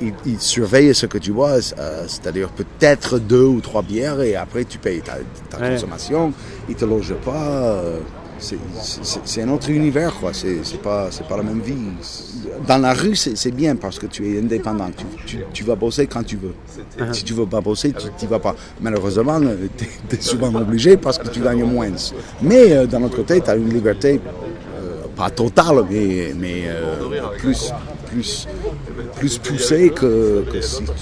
Ils, 0.00 0.12
ils 0.26 0.40
surveillent 0.40 0.94
ce 0.94 1.06
que 1.06 1.18
tu 1.18 1.30
bois, 1.32 1.58
euh, 1.78 2.04
c'est-à-dire 2.08 2.48
peut-être 2.48 3.18
deux 3.20 3.44
ou 3.44 3.60
trois 3.60 3.82
bières 3.82 4.20
et 4.20 4.34
après 4.34 4.64
tu 4.64 4.78
payes 4.78 5.00
ta, 5.00 5.12
ta 5.48 5.62
Ouais. 5.62 5.70
consommation. 5.74 6.32
Ils 6.68 6.74
te 6.74 6.84
logent 6.84 7.14
pas. 7.24 7.32
euh, 7.36 7.98
c'est- 8.42 9.42
un 9.42 9.48
autre 9.48 9.70
univers, 9.70 10.12
quoi. 10.14 10.32
C'est 10.32 10.60
pas, 10.82 11.08
pas 11.28 11.36
la 11.36 11.42
même 11.42 11.60
vie. 11.60 11.74
Dans 12.66 12.78
la 12.78 12.92
rue, 12.92 13.14
c'est 13.16 13.50
bien 13.54 13.76
parce 13.76 13.98
que 13.98 14.06
tu 14.06 14.34
es 14.34 14.38
indépendant. 14.40 14.90
Tu, 14.96 15.04
tu, 15.26 15.44
tu 15.52 15.64
vas 15.64 15.74
bosser 15.76 16.06
quand 16.06 16.22
tu 16.24 16.36
veux. 16.36 16.54
Si 17.12 17.24
tu 17.24 17.32
veux 17.34 17.46
pas 17.46 17.60
bosser, 17.60 17.92
tu 17.92 18.06
n'y 18.24 18.30
vas 18.30 18.38
pas. 18.38 18.54
Malheureusement, 18.80 19.40
tu 19.76 19.84
es, 20.16 20.20
souvent 20.20 20.54
obligé 20.54 20.96
parce 20.96 21.18
que 21.18 21.28
tu 21.28 21.40
gagnes 21.40 21.64
moins. 21.64 21.88
Mais 22.42 22.72
euh, 22.72 22.86
d'un 22.86 23.02
autre 23.02 23.16
côté, 23.16 23.40
tu 23.40 23.50
as 23.50 23.56
une 23.56 23.68
liberté 23.72 24.20
euh, 24.80 25.02
pas 25.16 25.30
totale, 25.30 25.84
mais, 25.90 26.32
mais 26.36 26.62
euh, 26.66 26.96
plus, 27.38 27.72
plus, 28.10 28.46
plus 29.16 29.38
poussée 29.38 29.90
que, 29.90 30.44
que 30.52 30.60
si, 30.60 30.82
tu- 30.84 30.92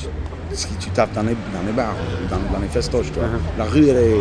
si 0.53 0.67
tu 0.79 0.91
tapes 0.91 1.15
dans 1.15 1.23
les, 1.23 1.35
dans 1.35 1.65
les 1.67 1.73
bars, 1.73 1.95
dans, 2.31 2.37
dans 2.55 2.61
les 2.61 2.69
festoches. 2.69 3.13
tu 3.13 3.19
vois. 3.19 3.29
La 3.59 3.65
rue, 3.65 3.89
elle 3.89 3.97
est. 3.97 4.17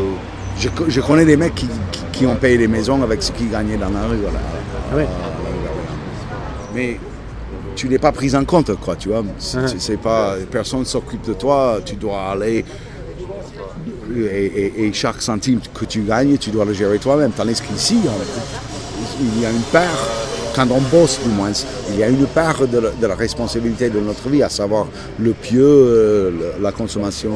Je, 0.60 0.68
co- 0.70 0.86
je 0.90 1.00
connais 1.02 1.26
des 1.26 1.38
mecs 1.38 1.56
qui, 1.56 1.68
qui, 1.92 2.02
qui 2.12 2.26
ont 2.26 2.36
payé 2.36 2.58
des 2.58 2.68
maisons 2.68 3.02
avec 3.02 3.24
ce 3.24 3.32
qu'ils 3.32 3.50
gagnaient 3.50 3.78
dans 3.78 3.90
la 3.90 4.06
rue. 4.06 4.18
voilà. 4.18 4.40
Ah 4.92 4.96
ouais. 4.98 5.08
Mais 6.76 7.00
tu 7.76 7.88
n'es 7.88 7.98
pas 7.98 8.12
pris 8.12 8.36
en 8.36 8.44
compte, 8.46 8.76
quoi, 8.80 8.96
tu 8.96 9.10
vois. 9.10 9.24
C'est, 9.38 9.60
Ah. 9.96 9.98
pas, 10.04 10.36
personne 10.52 10.82
ne 10.82 10.86
s'occupe 10.86 11.26
de 11.26 11.34
toi, 11.34 11.80
tu 11.86 11.96
dois 11.96 12.32
aller. 12.32 12.66
Et, 14.16 14.20
et- 14.20 14.84
et 14.88 14.94
chaque 14.94 15.22
centime 15.22 15.60
que 15.74 15.86
tu 15.86 16.02
gagnes, 16.02 16.38
tu 16.38 16.50
dois 16.50 16.66
le 16.66 16.74
gérer 16.74 16.98
toi-même. 17.00 17.32
Tandis 17.32 17.62
qu'ici, 17.62 17.98
il 19.22 19.42
y 19.42 19.46
a 19.46 19.52
une 19.52 19.62
part 19.72 20.08
quand 20.56 20.68
on 20.72 20.82
bosse 20.96 21.20
du 21.24 21.30
moins, 21.30 21.52
il 21.92 22.00
y 22.00 22.04
a 22.04 22.10
une 22.10 22.26
part 22.26 22.68
de 22.68 22.80
la, 22.80 22.90
de 22.92 23.08
la 23.08 23.16
responsabilité 23.16 23.90
de 23.90 24.00
notre 24.00 24.28
vie, 24.30 24.44
à 24.44 24.50
savoir 24.50 24.88
le 25.20 25.32
pieu, 25.32 25.64
euh, 25.64 26.32
la 26.62 26.72
consommation 26.72 27.32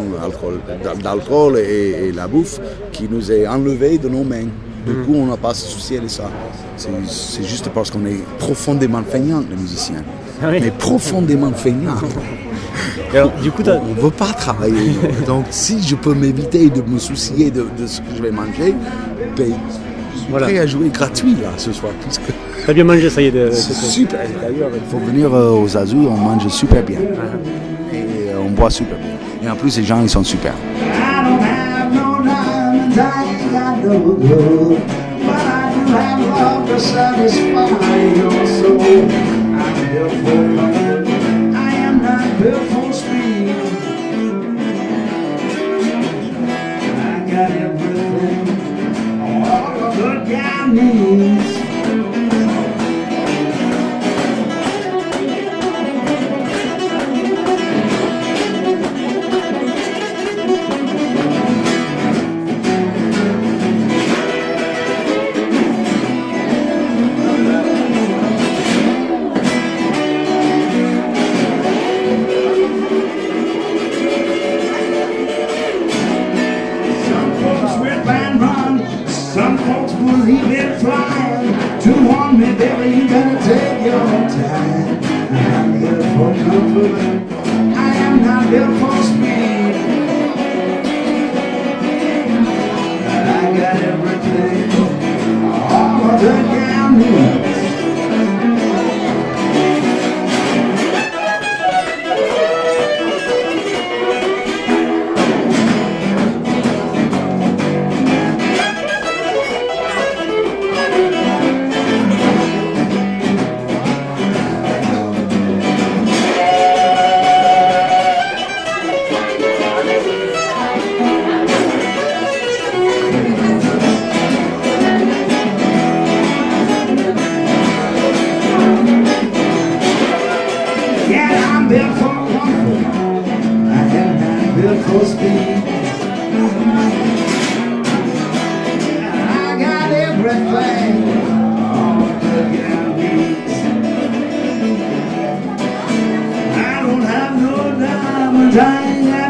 d'alcool- 1.03 1.57
et, 1.59 2.07
et 2.07 2.11
la 2.11 2.27
bouffe, 2.27 2.59
qui 2.91 3.07
nous 3.09 3.31
est 3.31 3.47
enlevée 3.47 3.97
de 3.97 4.09
nos 4.09 4.23
mains. 4.23 4.47
Du 4.85 4.93
coup, 5.05 5.15
on 5.15 5.27
n'a 5.27 5.37
pas 5.37 5.51
à 5.51 5.53
se 5.53 5.67
soucier 5.67 5.99
de 5.99 6.09
ça. 6.09 6.29
C'est 6.75 7.43
juste 7.43 7.69
parce 7.69 7.89
qu'on 7.89 8.05
est 8.05 8.21
profondément 8.37 9.01
feignants, 9.09 9.43
les 9.49 9.55
musiciens. 9.55 10.03
Ah 10.41 10.47
oui. 10.51 10.59
Mais 10.61 10.71
profondément 10.71 11.53
alors, 13.13 13.31
du 13.41 13.51
coup, 13.51 13.61
On 13.65 13.95
ne 13.95 14.01
veut 14.01 14.11
pas 14.11 14.33
travailler. 14.33 14.91
Donc, 15.27 15.45
si 15.51 15.81
je 15.81 15.95
peux 15.95 16.13
m'éviter 16.13 16.69
de 16.69 16.81
me 16.81 16.99
soucier 16.99 17.49
de, 17.49 17.65
de 17.79 17.87
ce 17.87 17.99
que 18.01 18.07
je 18.17 18.21
vais 18.21 18.31
manger, 18.31 18.75
ben, 19.37 19.53
Voilà. 20.33 20.47
prêt 20.47 20.59
à 20.59 20.65
jouer 20.67 20.89
gratuit 20.89 21.35
là 21.41 21.49
ce 21.57 21.71
soir. 21.71 21.91
Parce 22.03 22.17
que 22.17 22.31
t'as 22.65 22.73
bien 22.73 22.83
mangé, 22.83 23.09
ça 23.09 23.21
y 23.21 23.27
est. 23.27 23.31
de- 23.31 23.51
c'est 23.51 23.73
super. 23.73 24.19
D'ailleurs, 24.41 24.69
il 24.73 24.81
faut 24.91 24.97
venir 24.99 25.33
euh, 25.33 25.51
aux 25.51 25.77
Azous, 25.77 26.07
on 26.09 26.17
mange 26.17 26.47
super 26.47 26.83
bien. 26.83 26.99
Et 27.93 28.29
euh, 28.29 28.39
on 28.45 28.49
boit 28.49 28.69
super 28.69 28.97
bien. 28.97 29.47
Et 29.47 29.51
en 29.51 29.55
plus, 29.55 29.77
les 29.77 29.83
gens, 29.83 30.01
ils 30.01 30.09
sont 30.09 30.23
super. 30.23 30.53
I 30.53 31.23
don't 31.23 31.41
have 31.41 31.93
no 31.93 32.23
diamonds, 32.93 34.73
mim. 50.73 51.42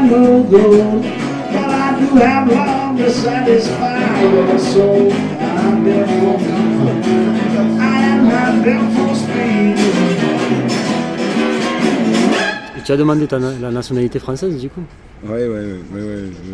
No 0.10 0.44
gold. 0.44 1.04
But 1.54 1.70
I 1.70 2.00
do 2.00 2.08
have 2.18 2.48
love 2.50 2.98
to 2.98 3.10
satisfy 3.12 4.22
your 4.22 4.60
soul. 4.60 5.12
I'm 5.12 5.84
built 5.84 6.10
for 6.20 6.38
comfort. 6.48 7.00
I 7.80 7.98
am 8.12 8.22
not 8.30 8.64
built 8.64 8.90
for 8.96 9.16
speed. 9.16 9.78
Et 12.78 12.82
tu 12.86 12.92
as 12.92 12.98
demandé 12.98 13.28
ta 13.28 13.40
la 13.40 13.72
nationalité 13.72 14.20
française, 14.20 14.58
du 14.58 14.70
coup 14.70 14.84
Oui, 15.26 15.40
oui, 15.42 15.80
oui. 15.94 16.02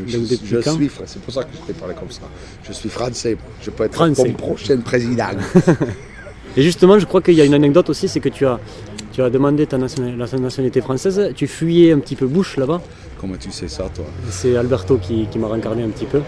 Je, 0.08 0.18
Donc, 0.18 0.28
depuis 0.30 0.56
quand 0.64 0.76
suis, 0.76 0.92
c'est 1.06 1.22
pour 1.22 1.34
ça 1.34 1.44
que 1.44 1.50
je 1.54 1.66
t'ai 1.66 1.74
parlé 1.74 1.96
comme 1.96 2.12
ça. 2.12 2.22
Je 2.64 2.74
suis 2.74 2.90
français. 2.90 3.36
Je 3.62 3.70
peux 3.72 3.86
être 3.86 3.96
Français. 3.96 4.24
ton 4.24 4.34
prochain 4.34 4.78
président. 4.78 5.30
Et 6.58 6.64
justement, 6.64 6.98
je 7.00 7.06
crois 7.06 7.22
qu'il 7.22 7.36
y 7.36 7.42
a 7.42 7.46
une 7.46 7.54
anecdote 7.54 7.90
aussi, 7.90 8.08
c'est 8.08 8.20
que 8.20 8.30
tu 8.30 8.46
as, 8.46 8.60
tu 9.12 9.22
as 9.22 9.30
demandé 9.30 9.66
ta 9.68 9.78
nationalité 9.78 10.82
française, 10.82 11.32
tu 11.36 11.48
fuyais 11.48 11.92
un 11.92 12.00
petit 12.00 12.16
peu 12.16 12.28
Bush 12.28 12.58
là-bas. 12.58 12.82
Comment 13.20 13.36
tu 13.40 13.52
sais 13.52 13.68
ça, 13.68 13.86
toi? 13.94 14.06
C'est 14.30 14.56
Alberto 14.56 14.98
qui, 14.98 15.28
qui 15.32 15.40
m'a 15.40 15.48
rencarné 15.48 15.84
un 15.84 15.90
petit 15.90 16.06
peu. 16.06 16.22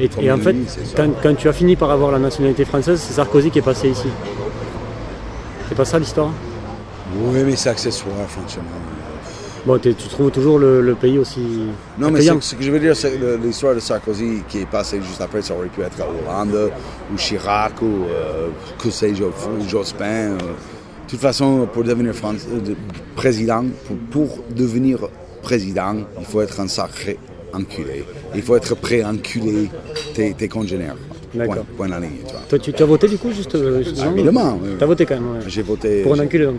Et, 0.00 0.32
en 0.32 0.38
fait, 0.38 0.56
quand, 0.96 1.10
quand 1.22 1.34
tu 1.34 1.46
as 1.48 1.52
fini 1.52 1.76
par 1.76 1.90
avoir 1.90 2.10
la 2.10 2.18
nationalité 2.18 2.64
française, 2.64 2.98
c'est 3.00 3.12
Sarkozy 3.12 3.50
qui 3.50 3.58
est 3.58 3.62
passé 3.62 3.90
ici. 3.90 4.08
C'est 5.68 5.74
pas 5.74 5.84
ça 5.84 5.98
l'histoire? 5.98 6.30
Oui, 7.22 7.40
mais 7.44 7.54
c'est 7.54 7.68
accessoire, 7.68 8.14
franchement. 8.28 8.62
Bon, 9.66 9.78
tu 9.78 9.92
trouves 9.94 10.30
toujours 10.30 10.58
le, 10.58 10.80
le 10.80 10.94
pays 10.94 11.18
aussi 11.18 11.40
Non, 11.98 12.10
mais 12.10 12.20
accueillant. 12.20 12.40
ce 12.40 12.54
que 12.54 12.62
je 12.62 12.70
veux 12.70 12.80
dire, 12.80 12.96
c'est 12.96 13.10
que 13.10 13.36
l'histoire 13.44 13.74
de 13.74 13.80
Sarkozy 13.80 14.42
qui 14.48 14.60
est 14.60 14.66
passée 14.66 15.02
juste 15.02 15.20
après, 15.20 15.42
ça 15.42 15.54
aurait 15.54 15.68
pu 15.68 15.82
être 15.82 15.98
Hollande 16.00 16.70
ou 17.12 17.16
Chirac 17.18 17.82
ou 17.82 18.04
euh, 18.08 18.48
que 18.82 18.88
sais-je, 18.90 19.22
Jospin. 19.68 20.04
euh. 20.06 20.38
De 21.10 21.16
toute 21.16 21.22
façon, 21.22 21.66
pour 21.72 21.82
devenir 21.82 22.12
euh, 22.24 22.60
de- 22.60 22.76
président, 23.16 23.64
pour, 23.84 23.96
pour 24.12 24.44
devenir 24.54 24.98
président, 25.42 25.96
il 26.20 26.24
faut 26.24 26.40
être 26.40 26.60
un 26.60 26.68
sacré 26.68 27.18
enculé. 27.52 28.04
Il 28.36 28.42
faut 28.42 28.54
être 28.54 28.76
prêt 28.76 29.00
à 29.02 29.08
enculer 29.08 29.68
tes, 30.14 30.34
tes 30.34 30.46
congénères. 30.46 30.94
D'accord. 31.34 31.64
Point, 31.76 31.88
point 31.88 31.98
ligne, 32.00 32.10
tu 32.24 32.30
vois. 32.32 32.42
Toi, 32.48 32.58
tu, 32.60 32.72
tu 32.72 32.80
as 32.82 32.86
voté 32.86 33.08
du 33.08 33.18
coup, 33.18 33.32
juste, 33.32 33.56
euh, 33.56 33.82
justement 33.82 34.12
Évidemment. 34.12 34.60
Tu 34.78 34.84
as 34.84 34.86
voté 34.86 35.04
quand 35.04 35.14
même, 35.16 35.32
ouais. 35.32 35.38
J'ai 35.48 35.62
voté. 35.62 36.02
Pour 36.02 36.14
un 36.14 36.20
enculé 36.20 36.44
donc. 36.44 36.58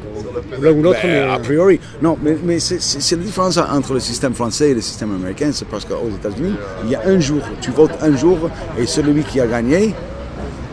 L'un 0.62 0.72
ou 0.74 0.82
l'autre, 0.82 1.00
Ben, 1.02 1.10
mais. 1.28 1.34
a 1.34 1.40
priori, 1.40 1.80
non, 2.02 2.18
mais, 2.22 2.36
mais 2.44 2.60
c'est 2.60 3.16
la 3.16 3.24
différence 3.24 3.58
entre 3.58 3.94
le 3.94 4.02
système 4.02 4.34
français 4.34 4.72
et 4.72 4.74
le 4.74 4.82
système 4.82 5.16
américain, 5.16 5.52
c'est 5.54 5.68
parce 5.70 5.86
qu'aux 5.86 6.10
États-Unis, 6.10 6.56
il 6.84 6.92
y 6.92 6.96
a 6.96 7.02
un 7.06 7.22
jour, 7.22 7.40
tu 7.62 7.72
votes 7.72 7.92
un 8.02 8.18
jour, 8.18 8.50
et 8.78 8.86
celui 8.86 9.24
qui 9.24 9.40
a 9.40 9.48
gagné, 9.48 9.94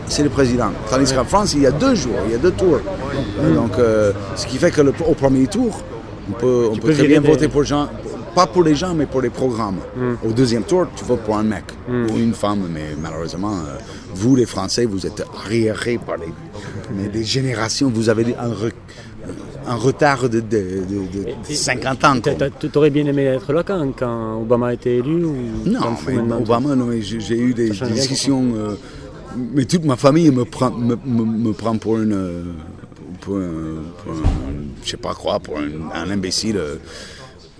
c'est 0.09 0.23
le 0.23 0.29
président. 0.29 0.71
Tandis 0.89 1.13
qu'en 1.13 1.23
France, 1.25 1.53
il 1.53 1.61
y 1.61 1.65
a 1.67 1.71
deux 1.71 1.95
jours, 1.95 2.15
il 2.25 2.31
y 2.31 2.35
a 2.35 2.37
deux 2.37 2.51
tours. 2.51 2.79
Donc, 3.55 3.77
euh, 3.77 4.11
ce 4.35 4.45
qui 4.47 4.57
fait 4.57 4.71
que 4.71 4.81
le- 4.81 4.93
au 5.07 5.13
premier 5.13 5.47
tour, 5.47 5.81
on 6.29 6.33
peut, 6.33 6.67
on 6.71 6.73
Tu 6.73 6.79
peut 6.81 6.87
peux 6.87 6.93
très 6.93 7.07
bien 7.07 7.21
des- 7.21 7.27
voter 7.27 7.47
pour 7.47 7.63
gens, 7.63 7.87
pas 8.35 8.47
pour 8.47 8.63
les 8.63 8.75
gens, 8.75 8.93
mais 8.93 9.05
pour 9.05 9.21
les 9.21 9.29
programmes. 9.29 9.77
Au 10.27 10.31
deuxième 10.31 10.63
tour, 10.63 10.87
tu 10.95 11.03
votes 11.05 11.21
pour 11.21 11.37
un 11.37 11.43
mec 11.43 11.63
ou 11.89 12.17
une 12.17 12.33
femme, 12.33 12.67
mais 12.73 12.87
malheureusement, 13.01 13.53
euh, 13.53 13.77
vous 14.15 14.35
les 14.35 14.45
Français, 14.45 14.85
vous 14.85 15.05
êtes 15.05 15.23
arriérés 15.43 15.99
par 16.05 16.17
les, 16.17 16.33
mais 16.95 17.07
des 17.09 17.23
générations, 17.23 17.89
vous 17.93 18.09
avez 18.09 18.35
un, 18.39 18.49
re- 18.49 18.71
un 19.67 19.75
retard 19.75 20.23
de, 20.29 20.39
de- 20.39 20.41
de- 20.41 21.19
de 21.19 21.27
Et- 21.49 21.53
50 21.53 22.03
ans. 22.05 22.15
T'as- 22.21 22.49
T'aurais 22.71 22.89
bien 22.89 23.05
aimé 23.05 23.23
être 23.25 23.51
là 23.53 23.63
quand, 23.63 23.91
quand 23.97 24.41
Obama 24.41 24.67
a 24.67 24.73
été 24.73 24.97
élu 24.97 25.25
ou 25.25 25.35
Non, 25.65 25.79
mais 26.07 26.17
Obama, 26.35 26.69
j'ai 27.01 27.37
eu 27.37 27.53
des 27.53 27.69
discussions. 27.69 28.43
euh, 28.55 28.75
mais 29.37 29.65
toute 29.65 29.85
ma 29.85 29.95
famille 29.95 30.31
me 30.31 30.45
prend, 30.45 30.71
me, 30.71 30.95
me- 31.05 31.25
me 31.25 31.53
prend 31.53 31.77
pour 31.77 31.97
une. 31.99 32.13
euh, 32.13 32.43
Pour 33.21 33.35
un, 33.37 33.83
pour 34.03 34.13
un- 34.13 34.17
je 34.83 34.89
sais 34.91 34.97
pas 34.97 35.13
quoi, 35.13 35.39
pour 35.39 35.57
un, 35.59 35.69
un 35.93 36.09
imbécile. 36.09 36.57
euh, 36.57 36.75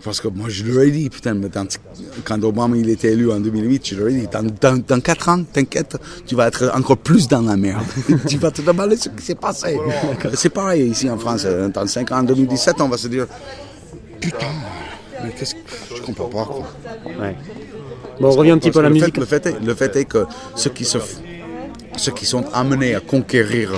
parce 0.01 0.21
que 0.21 0.29
moi, 0.29 0.47
je 0.47 0.63
leur 0.63 0.83
ai 0.83 0.91
dit, 0.91 1.09
putain, 1.09 1.33
mais 1.33 1.49
dans- 1.49 1.67
quand 2.23 2.41
Obama 2.45 2.77
il 2.77 2.89
était 2.89 3.11
élu 3.11 3.29
en 3.29 3.41
2008, 3.41 3.85
je 3.89 3.95
leur 3.97 4.07
ai 4.07 4.13
dit, 4.13 4.27
dans, 4.31 4.43
dans, 4.61 4.81
dans 4.87 5.01
4 5.01 5.27
ans, 5.27 5.43
t'inquiète, 5.43 5.97
tu 6.25 6.35
vas 6.35 6.47
être 6.47 6.71
encore 6.73 6.95
plus 6.97 7.27
dans 7.27 7.41
la 7.41 7.57
merde. 7.57 7.83
tu 8.29 8.37
vas 8.37 8.51
te 8.51 8.61
demander 8.61 8.95
ce 8.95 9.09
qui 9.09 9.25
s'est 9.25 9.35
passé. 9.35 9.77
C'est 10.35 10.49
pareil 10.49 10.89
ici 10.91 11.09
en 11.09 11.17
France. 11.17 11.43
euh, 11.45 11.67
Dans 11.67 11.85
5 11.85 12.09
ans, 12.13 12.19
en 12.19 12.23
2017, 12.23 12.79
on 12.79 12.87
va 12.87 12.95
se 12.97 13.09
dire, 13.09 13.27
putain, 14.21 14.47
mais 15.21 15.31
qu'est-ce 15.37 15.55
que. 15.55 15.59
Je 15.97 16.01
comprends 16.01 16.29
pas, 16.29 16.45
quoi. 16.45 16.65
Ouais. 17.19 17.35
Bon, 18.21 18.27
on 18.29 18.31
revient 18.31 18.51
un 18.51 18.57
petit 18.57 18.71
peu 18.71 18.79
à 18.79 18.83
la 18.83 18.89
musique. 18.89 19.15
Fait, 19.15 19.19
le, 19.19 19.25
fait 19.25 19.45
est, 19.47 19.59
le 19.65 19.75
fait 19.75 19.95
est 19.97 20.05
que 20.05 20.25
ceux 20.55 20.69
qui, 20.69 20.85
se, 20.85 20.97
ceux 21.99 22.13
qui 22.13 22.25
sont 22.25 22.45
amenés 22.53 22.95
à 22.95 23.01
conquérir 23.01 23.71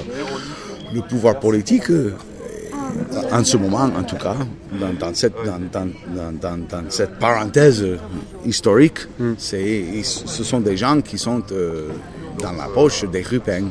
le 0.94 1.02
pouvoir 1.02 1.40
politique, 1.40 1.90
euh, 1.90 2.14
en 3.32 3.44
ce 3.44 3.58
moment 3.58 3.90
en 4.02 4.04
tout 4.04 4.18
cas, 4.18 4.36
dans, 4.80 4.94
dans 5.04 5.14
cette, 5.14 5.34
dans, 5.46 5.60
dans- 5.74 5.90
parenthèse 7.20 7.84
historique, 8.46 9.00
ils- 10.00 10.06
ce 10.06 10.44
sont 10.44 10.60
des 10.60 10.78
gens 10.78 11.00
qui 11.02 11.18
sont 11.18 11.42
euh, 11.52 11.88
dans 12.44 12.52
la 12.54 12.68
poche 12.78 13.06
des 13.16 13.22
rupins. 13.22 13.68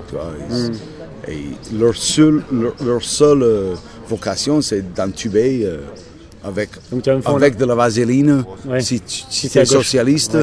Ils- 0.51 0.73
Et 1.29 1.45
leur 1.79 1.95
seule, 1.97 2.43
leur, 2.51 2.75
leur 2.85 3.03
seule 3.05 3.43
euh, 3.43 3.75
vocation, 4.09 4.63
c'est 4.63 4.83
d'entuber 4.95 5.51
euh, 5.65 5.81
avec, 6.43 6.71
avec 7.27 7.57
de 7.59 7.67
la 7.67 7.75
vaseline 7.75 8.43
Ouais. 8.67 8.81
si 8.81 9.03
si 9.07 9.47
es 9.59 9.65
socialiste. 9.67 10.39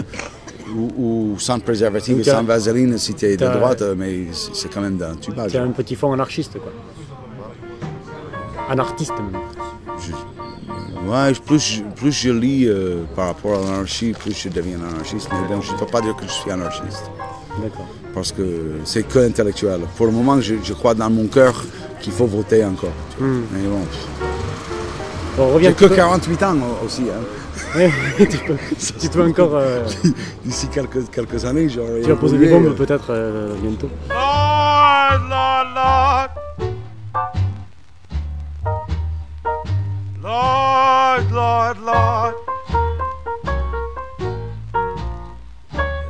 Ou, 0.76 0.92
ou 1.34 1.40
sans 1.40 1.60
préservatif 1.60 2.24
sans 2.24 2.44
vaseline 2.44 2.98
si 2.98 3.14
tu 3.14 3.26
es 3.26 3.38
de 3.38 3.46
droite, 3.48 3.84
mais 3.98 4.26
c'est 4.54 4.72
quand 4.74 4.82
même 4.82 4.98
d'un 4.98 5.16
tubage. 5.16 5.52
Tu 5.52 5.58
un 5.58 5.70
petit 5.72 5.96
fond 5.96 6.12
anarchiste, 6.14 6.54
quoi. 6.60 6.72
Anarchiste, 8.70 9.14
même. 9.14 9.42
Je- 10.00 11.10
ouais, 11.10 11.34
plus, 11.46 11.60
je- 11.60 11.84
plus 11.96 12.12
je 12.12 12.30
lis 12.32 12.66
euh, 12.68 13.04
par 13.16 13.28
rapport 13.28 13.60
à 13.60 13.64
l'anarchie, 13.64 14.12
plus 14.12 14.34
je 14.38 14.50
deviens 14.50 14.78
anarchiste. 14.92 15.30
Mais 15.32 15.48
bon, 15.56 15.62
je 15.62 15.72
ne 15.74 15.78
peux 15.78 15.86
pas 15.86 16.02
dire 16.02 16.16
que 16.16 16.26
je 16.26 16.32
suis 16.32 16.52
anarchiste, 16.52 17.10
D'accord. 17.62 17.88
parce 18.14 18.32
que 18.34 18.72
c'est 18.84 19.04
que 19.08 19.20
intellectuel. 19.20 19.82
Pour 19.96 20.06
le 20.08 20.12
moment, 20.12 20.40
je, 20.42 20.56
je 20.62 20.74
crois 20.74 20.94
dans 20.94 21.10
mon 21.10 21.28
cœur 21.28 21.64
qu'il 22.02 22.12
faut 22.12 22.26
voter 22.28 22.66
encore. 22.66 22.92
vois. 23.18 23.28
Mais 23.54 23.68
bon, 23.68 23.80
on 25.40 25.54
revient 25.54 25.68
j'ai 25.68 25.74
que 25.74 25.86
peu- 25.86 25.96
48 25.96 26.44
ans 26.44 26.56
aussi. 26.86 27.04
hein. 27.04 27.24
Ouais, 27.78 27.92
tu, 28.30 28.38
peux, 28.40 28.58
tu 29.00 29.10
peux 29.10 29.22
encore. 29.24 29.52
euh, 29.56 29.86
D'ici 30.46 30.68
quelques, 30.70 31.12
quelques 31.12 31.46
années, 31.46 31.70
j'aurai. 31.70 32.02
tu 32.02 32.10
vas 32.10 32.16
poser 32.16 32.38
des 32.40 32.50
bombes 32.50 32.66
euh, 32.68 32.74
peut-être 32.74 33.08
euh, 33.12 33.54
bientôt. 33.62 33.90
Lord, 34.10 35.30
Lord, 35.30 35.68
Lord. 35.76 36.30
Lord, 40.24 41.32
Lord, 41.32 41.78
Lord. 41.86 42.34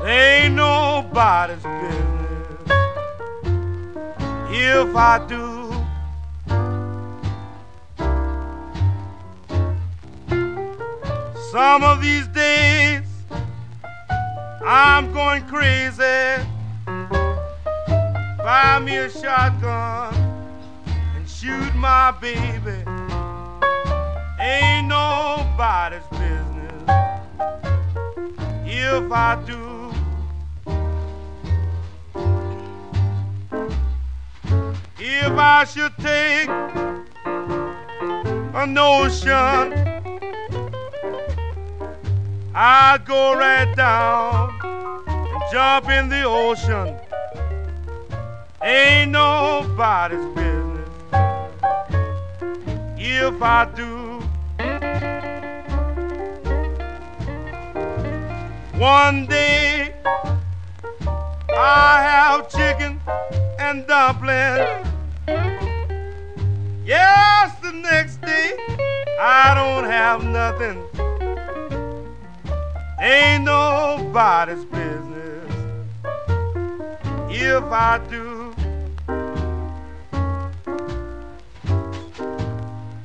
It 0.03 0.45
ain't 0.45 0.55
nobody's 0.55 1.63
business 1.63 2.71
if 4.49 4.95
I 4.95 5.19
do. 5.27 5.56
Some 11.51 11.83
of 11.83 12.01
these 12.01 12.27
days 12.27 13.03
I'm 14.65 15.13
going 15.13 15.45
crazy 15.47 16.43
buy 18.47 18.79
me 18.79 18.95
a 18.95 19.09
shotgun 19.09 20.13
and 21.15 21.27
shoot 21.27 21.75
my 21.75 22.11
baby. 22.21 22.83
Ain't 24.39 24.87
nobody's 24.87 26.07
business 26.11 26.83
if 28.65 29.11
I 29.11 29.37
do. 29.45 29.91
If 34.97 35.31
I 35.31 35.65
should 35.65 35.95
take 35.97 36.49
a 38.53 38.65
notion, 38.65 39.86
I'd 42.59 43.05
go 43.05 43.35
right 43.35 43.71
down 43.75 44.49
and 45.07 45.43
jump 45.51 45.89
in 45.91 46.09
the 46.09 46.23
ocean 46.23 46.97
ain't 48.63 49.11
nobody's 49.11 50.25
business 50.33 50.89
if 52.97 53.41
I 53.43 53.65
do. 53.75 54.19
One 58.79 59.27
day 59.27 59.93
I 61.55 62.01
have 62.01 62.49
chicken 62.49 62.99
and 63.59 63.85
dumplings. 63.85 64.87
Yes, 66.83 67.55
the 67.61 67.71
next 67.71 68.19
day 68.21 68.57
I 69.19 69.53
don't 69.53 69.83
have 69.83 70.23
nothing. 70.23 70.96
Ain't 72.99 73.43
nobody's 73.43 74.65
business 74.65 75.53
if 77.29 77.63
I 77.63 77.99
do. 78.09 78.55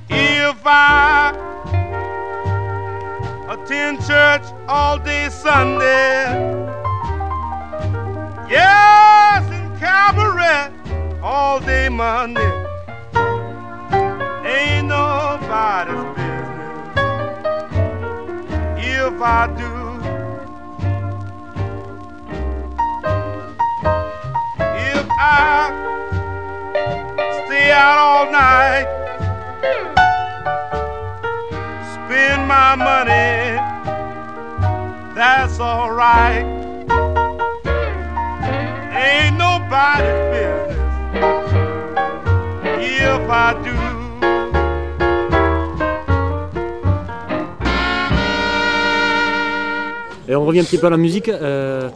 If 0.09 0.63
I 0.65 1.35
attend 3.51 4.03
church 4.07 4.45
all 4.67 4.99
day 4.99 5.29
Sunday, 5.29 6.25
yes, 8.49 9.45
and 9.51 9.79
cabaret 9.79 10.73
all 11.23 11.61
day 11.61 11.91
Monday, 11.91 12.41
ain't 14.47 14.89
nobody's 14.89 16.17
business 16.17 16.93
if 18.79 19.21
I 19.21 19.55
do. 19.59 19.82
Stay 27.47 27.71
out 27.73 27.99
all 27.99 28.27
night, 28.33 28.87
spend 31.95 32.41
my 32.49 32.75
money, 32.77 33.59
that's 35.15 35.59
alright. 35.61 36.47
Ain't 38.95 39.37
nobody's 39.37 40.21
business 40.33 40.79
if 43.05 43.31
I 43.31 43.55
do. 43.65 43.73
Et 50.29 50.35
on 50.37 50.45
revient 50.47 50.61
un 50.61 50.65
petit 50.65 50.79
peu 50.79 50.87
à 50.87 50.91
la 50.91 50.97
musique. 50.97 51.29
euh, 51.29 51.91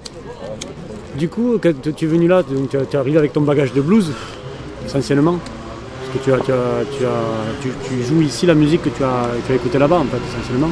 du 1.17 1.29
coup, 1.29 1.59
quand 1.63 1.73
tu 1.95 2.05
es 2.05 2.09
venu 2.09 2.29
là, 2.29 2.43
donc 2.43 2.71
tu, 2.71 2.77
es 2.77 2.97
arrivé 2.97 3.19
avec 3.19 3.33
ton 3.33 3.41
bagage 3.43 3.73
de 3.73 3.81
blues, 3.81 4.11
essentiellement. 4.85 5.39
Parce 5.39 6.19
que 6.19 6.25
tu, 6.25 6.33
as, 6.33 6.39
tu, 6.41 6.53
as, 6.53 6.85
tu, 6.99 7.05
as- 7.05 7.63
tu- 7.63 7.89
tu 7.89 8.03
joues 8.05 8.23
ici 8.23 8.47
la 8.47 8.55
musique 8.55 8.83
que 8.83 8.89
tu 8.91 9.03
as, 9.03 9.29
tu 9.47 9.53
as 9.53 9.57
écoutée 9.57 9.79
là-bas, 9.79 9.99
en 9.99 10.05
fait, 10.05 10.19
essentiellement. 10.31 10.71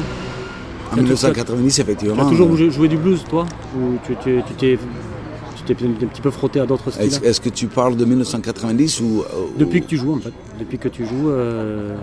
En 0.91 0.95
1990, 0.97 1.79
effectivement. 1.79 2.15
Tu 2.15 2.21
as 2.21 2.29
toujours 2.29 2.49
euh, 2.53 2.69
joué, 2.69 2.87
du 2.87 2.97
blues, 2.97 3.23
toi? 3.29 3.45
Ou 3.75 3.97
tu 4.05 4.15
t'es 4.23 4.43
tu 4.47 5.73
t'es 5.73 5.83
un 5.83 6.07
petit 6.07 6.21
peu 6.21 6.29
frotté 6.29 6.59
à 6.59 6.65
d'autres 6.65 6.91
styles 6.91 7.11
Est-ce 7.23 7.41
que 7.41 7.49
tu 7.49 7.65
parles 7.67 7.95
de 7.95 8.05
1990 8.05 9.01
ou. 9.01 9.23
Depuis 9.57 9.81
que 9.81 9.87
tu 9.87 9.97
joues, 9.97 10.13
en 10.13 10.19
fait. 10.19 10.33
Depuis 10.59 10.77
que 10.77 10.87
tu 10.87 11.05
joues, 11.05 11.29
euh, 11.29 11.95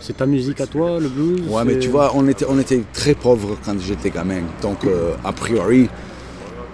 c'est 0.00 0.16
ta 0.18 0.26
musique 0.26 0.60
à 0.60 0.66
toi, 0.66 1.00
le 1.00 1.08
blues 1.08 1.42
Ouais, 1.48 1.64
mais 1.64 1.78
tu 1.78 1.88
vois, 1.88 2.12
on 2.14 2.28
était, 2.28 2.44
on 2.48 2.58
était 2.58 2.82
très 2.92 3.14
pauvres 3.14 3.56
quand 3.64 3.74
j'étais 3.80 4.10
gamin. 4.10 4.42
Donc, 4.62 4.84
euh, 4.84 5.12
a 5.24 5.32
priori, 5.32 5.88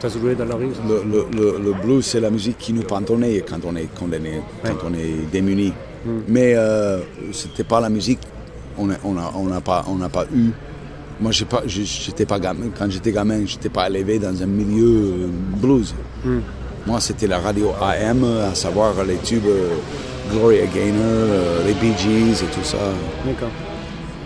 T'as 0.05 0.11
joué 0.21 0.35
dans 0.35 0.45
la 0.45 0.55
rue 0.57 0.69
ça 0.75 0.83
le, 0.87 0.97
le- 1.11 1.27
le- 1.35 1.59
le 1.65 1.73
blues, 1.83 2.05
c'est 2.05 2.21
la 2.21 2.29
musique 2.29 2.59
qui 2.59 2.75
nous 2.75 2.83
pantonnait 2.83 3.43
quand 3.49 3.57
on 3.67 3.75
est 3.75 3.89
condamné, 3.99 4.43
quand 4.63 4.77
on 4.87 4.93
est 4.93 5.31
démuni. 5.33 5.73
Mais 6.29 6.53
euh, 6.55 6.99
c'était 7.33 7.65
pas 7.65 7.81
la 7.81 7.89
musique, 7.89 8.19
on 8.77 8.87
n'a 8.89 8.97
on 9.03 9.17
a, 9.17 9.33
on 9.35 9.45
n'a 9.47 9.63
pas, 9.63 9.83
on 9.89 9.97
pas 10.11 10.27
eu. 10.35 10.51
Moi, 11.21 11.31
pas, 11.49 11.63
j'étais 11.67 12.27
pas 12.27 12.39
gamin. 12.39 12.67
Quand 12.79 12.91
j'étais 12.91 13.13
gamin, 13.13 13.47
j'étais 13.47 13.71
pas 13.71 13.89
élevé 13.89 14.19
dans 14.19 14.43
un 14.43 14.47
milieu 14.47 14.85
euh, 14.87 15.29
blues. 15.57 15.95
Moi, 16.87 17.01
c'était 17.01 17.27
la 17.27 17.39
radio 17.39 17.71
AM, 17.81 18.25
à 18.51 18.55
savoir 18.55 18.93
les 19.07 19.17
tubes 19.17 19.47
euh, 19.47 19.71
Gloria 20.31 20.67
Gaynor, 20.67 21.01
euh, 21.03 21.67
les 21.67 21.73
Bee 21.75 21.97
Gees 21.97 22.43
et 22.45 22.47
tout 22.55 22.63
ça. 22.65 22.77
D'accord. 23.25 23.49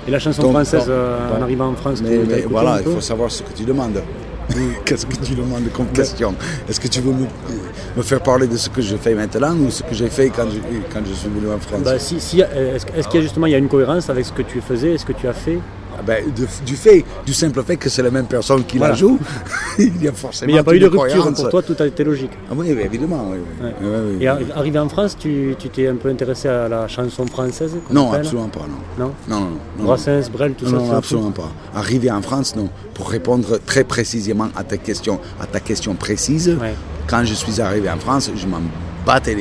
Et 0.08 0.10
la 0.10 0.18
chanson 0.18 0.42
Donc, 0.42 0.52
française, 0.52 0.86
euh, 0.88 1.38
en 1.38 1.42
arrivant 1.42 1.68
en 1.68 1.74
France, 1.76 2.00
Mais, 2.02 2.18
mais 2.26 2.40
voilà, 2.50 2.80
il 2.84 2.90
faut 2.92 3.00
savoir 3.00 3.30
ce 3.30 3.42
que 3.44 3.52
tu 3.52 3.62
demandes. 3.64 4.02
Qu'est-ce 4.84 5.06
que 5.06 5.16
tu 5.16 5.34
demandes 5.34 5.70
comme 5.72 5.88
question? 5.88 6.34
Est-ce 6.68 6.80
que 6.80 6.88
tu 6.88 7.00
veux 7.00 7.12
me, 7.12 8.02
faire 8.02 8.22
parler 8.22 8.46
de 8.46 8.56
ce 8.56 8.68
que 8.68 8.82
je 8.82 8.96
fais 8.96 9.14
maintenant 9.14 9.54
ou 9.56 9.70
ce 9.70 9.82
que 9.82 9.94
j'ai 9.94 10.08
fait 10.08 10.30
quand 10.30 10.46
je, 10.46 11.14
suis 11.14 11.28
venu 11.28 11.50
en 11.52 11.58
France? 11.58 11.82
Bah, 11.84 11.98
si, 11.98 12.20
si, 12.20 12.42
euh, 12.42 12.76
est-ce, 12.76 13.08
qu'il 13.08 13.16
y 13.16 13.18
a 13.18 13.22
justement 13.22 13.46
il 13.46 13.52
y 13.52 13.54
a 13.54 13.58
une 13.58 13.68
cohérence 13.68 14.08
avec 14.10 14.24
ce 14.24 14.32
que 14.32 14.42
tu 14.42 14.60
faisais 14.60 14.94
et 14.94 14.98
ce 14.98 15.04
que 15.04 15.12
tu 15.12 15.28
as 15.28 15.32
fait? 15.32 15.58
Ben, 16.06 16.24
de- 16.34 16.46
Du 16.64 16.76
fait, 16.76 17.04
du 17.26 17.32
simple 17.34 17.62
fait 17.62 17.76
que 17.76 17.88
c'est 17.88 18.02
la 18.02 18.10
même 18.10 18.26
personne 18.26 18.64
qui 18.64 18.78
Voilà. 18.78 18.92
la 18.94 18.98
joue, 18.98 19.18
il 19.78 20.02
y 20.02 20.08
a 20.08 20.12
forcément 20.12 20.46
Mais 20.46 20.52
il 20.52 20.54
n'y 20.54 20.58
a 20.60 20.64
pas 20.64 20.74
eu 20.74 20.78
de 20.80 20.86
rupture 20.86 21.00
cohérence. 21.02 21.40
pour 21.42 21.50
toi, 21.50 21.62
tout 21.62 21.76
a 21.78 21.86
été 21.86 22.04
logique. 22.04 22.30
Ah 22.50 22.54
oui, 22.56 22.70
évidemment. 22.70 23.28
oui, 23.30 23.38
oui. 23.38 23.66
Ouais. 23.66 23.74
Oui, 23.80 23.86
oui, 23.88 24.16
oui. 24.18 24.24
Et 24.24 24.26
arri- 24.26 24.52
arrivé 24.54 24.78
en 24.78 24.88
France, 24.88 25.16
tu, 25.18 25.54
t'es 25.72 25.88
un 25.88 25.96
peu 25.96 26.08
intéressé 26.08 26.48
à 26.48 26.68
la 26.68 26.88
chanson 26.88 27.26
française 27.26 27.76
Non, 27.90 28.12
absolument 28.12 28.48
pas, 28.48 28.60
non. 28.60 29.04
Non 29.06 29.12
Non, 29.28 29.40
non, 29.40 29.50
non. 29.78 29.84
Brassens, 29.84 30.28
Brel, 30.32 30.52
tout 30.54 30.66
ça 30.66 30.72
non, 30.72 30.92
absolument 30.92 31.30
pas. 31.32 31.50
Arrivé 31.74 32.10
en 32.10 32.22
France, 32.22 32.54
non. 32.56 32.68
Pour 32.94 33.10
répondre 33.10 33.58
très 33.64 33.84
précisément 33.84 34.48
à 34.56 34.64
ta 34.64 34.76
question, 34.76 35.20
à 35.40 35.46
ta 35.46 35.60
question 35.60 35.94
précise, 35.94 36.56
Ouais. 36.60 36.74
quand 37.06 37.24
je 37.24 37.34
suis 37.34 37.60
arrivé 37.60 37.88
en 37.90 37.98
France, 37.98 38.30
je 38.34 38.46
m'en 38.46 38.60
battais 39.06 39.36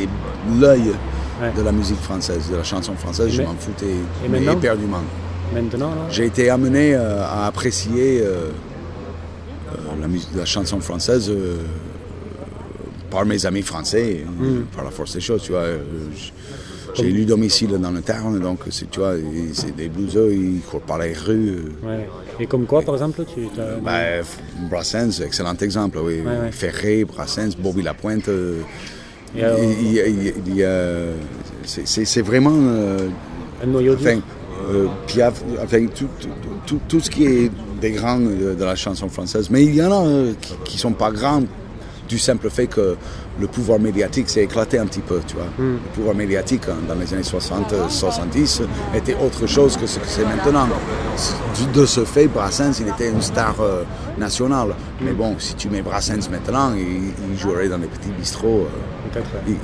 l'œil 0.60 0.92
de 1.56 1.62
la 1.62 1.72
musique 1.72 2.00
française, 2.02 2.50
de 2.52 2.56
la 2.58 2.64
chanson 2.64 2.94
française. 2.96 3.30
Je 3.32 3.42
m'en 3.44 3.54
foutais 3.60 3.86
et 4.26 4.30
mais 4.30 4.44
éperdument. 4.44 5.02
Maintenant, 5.54 5.92
J'ai 6.12 6.26
été 6.26 6.50
amené 6.50 6.94
euh, 6.94 7.24
à 7.24 7.48
apprécier 7.48 8.22
euh, 8.22 8.50
euh, 9.72 10.02
la, 10.02 10.08
musique, 10.08 10.30
la 10.36 10.46
chanson 10.46 10.80
française 10.80 11.32
par 13.10 13.26
mes 13.26 13.46
amis 13.46 13.62
français, 13.62 14.24
euh, 14.42 14.60
Mm. 14.62 14.66
par 14.76 14.84
la 14.84 14.92
force 14.92 15.14
des 15.14 15.22
choses. 15.22 15.42
Tu 15.44 15.54
vois, 15.54 15.66
j'ai 16.96 17.10
lu 17.12 17.26
domicile 17.26 17.78
dans 17.80 17.92
le 17.92 18.02
Tarn, 18.02 18.40
donc 18.40 18.60
c'est, 18.72 18.90
tu 18.92 19.00
vois, 19.00 19.14
c'est 19.54 19.76
des 19.76 19.88
blueseux, 19.88 20.34
ils 20.34 20.60
courent 20.62 20.82
par 20.82 21.00
les 21.00 21.14
rues. 21.14 21.60
Ouais. 21.84 22.08
Et 22.40 22.46
comme 22.46 22.66
quoi, 22.66 22.82
par 22.82 22.96
exemple 22.96 23.24
tu, 23.34 23.48
bah, 23.84 24.22
Brassens, 24.70 25.22
excellent 25.26 25.56
exemple, 25.62 26.00
oui. 26.04 26.22
Ouais, 26.22 26.26
ouais. 26.46 26.52
Ferré, 26.52 27.06
Brassens, 27.06 27.52
Bobby 27.58 27.82
Lapointe. 27.84 28.30
c'est, 31.66 32.22
vraiment. 32.22 32.54
euh, 32.54 33.10
un 33.64 33.68
noyau 33.68 33.96
dur 33.96 34.22
Piaf, 35.08 35.42
enfin, 35.64 35.86
tout, 35.96 36.08
tout, 36.20 36.28
tout- 36.66 36.80
tout 36.88 37.00
ce 37.00 37.10
qui 37.10 37.26
est 37.26 37.52
des 37.82 37.92
grands 37.92 38.20
de, 38.20 38.54
de 38.56 38.64
la 38.64 38.76
chanson 38.76 39.08
française. 39.10 39.50
Mais 39.50 39.64
il 39.64 39.76
y 39.76 39.84
en 39.84 39.92
a 39.92 40.06
euh, 40.06 40.34
qui 40.66 40.76
ne 40.76 40.80
sont 40.82 40.92
pas 40.94 41.12
grands 41.12 41.44
du 42.10 42.18
simple 42.18 42.50
fait 42.50 42.68
que 42.68 42.96
le 43.40 43.48
pouvoir 43.48 43.80
médiatique 43.80 44.30
s'est 44.30 44.44
éclaté 44.44 44.80
un 44.80 44.86
petit 44.86 45.02
peu, 45.02 45.20
tu 45.28 45.36
vois. 45.36 45.46
Le 45.60 45.78
pouvoir 45.94 46.16
médiatique 46.16 46.64
hein, 46.70 46.78
dans 46.88 46.96
les 46.96 47.14
années 47.14 47.22
60-70 47.24 48.62
était 48.96 49.16
autre 49.16 49.46
chose 49.46 49.78
que 49.78 49.86
ce 49.86 50.00
que 50.00 50.08
c'est 50.08 50.24
maintenant. 50.24 50.68
De 51.74 51.86
ce 51.86 52.06
fait, 52.06 52.28
Brassens, 52.28 52.80
il 52.80 52.88
était 52.88 53.10
une 53.10 53.22
star 53.22 53.56
euh, 53.60 53.84
nationale. 54.18 54.70
Mais 55.02 55.12
bon, 55.12 55.36
si 55.38 55.56
tu 55.56 55.70
mets 55.70 55.82
Brassens 55.82 56.30
maintenant, 56.32 56.74
il, 56.76 57.12
il 57.32 57.38
jouerait 57.38 57.68
dans 57.70 57.78
les 57.78 57.88
petits 57.88 58.10
bistrots. 58.18 58.68
euh, 58.68 59.10
peut-être. 59.12 59.26
ouais. 59.34 59.42
il- 59.48 59.54
il- 59.54 59.58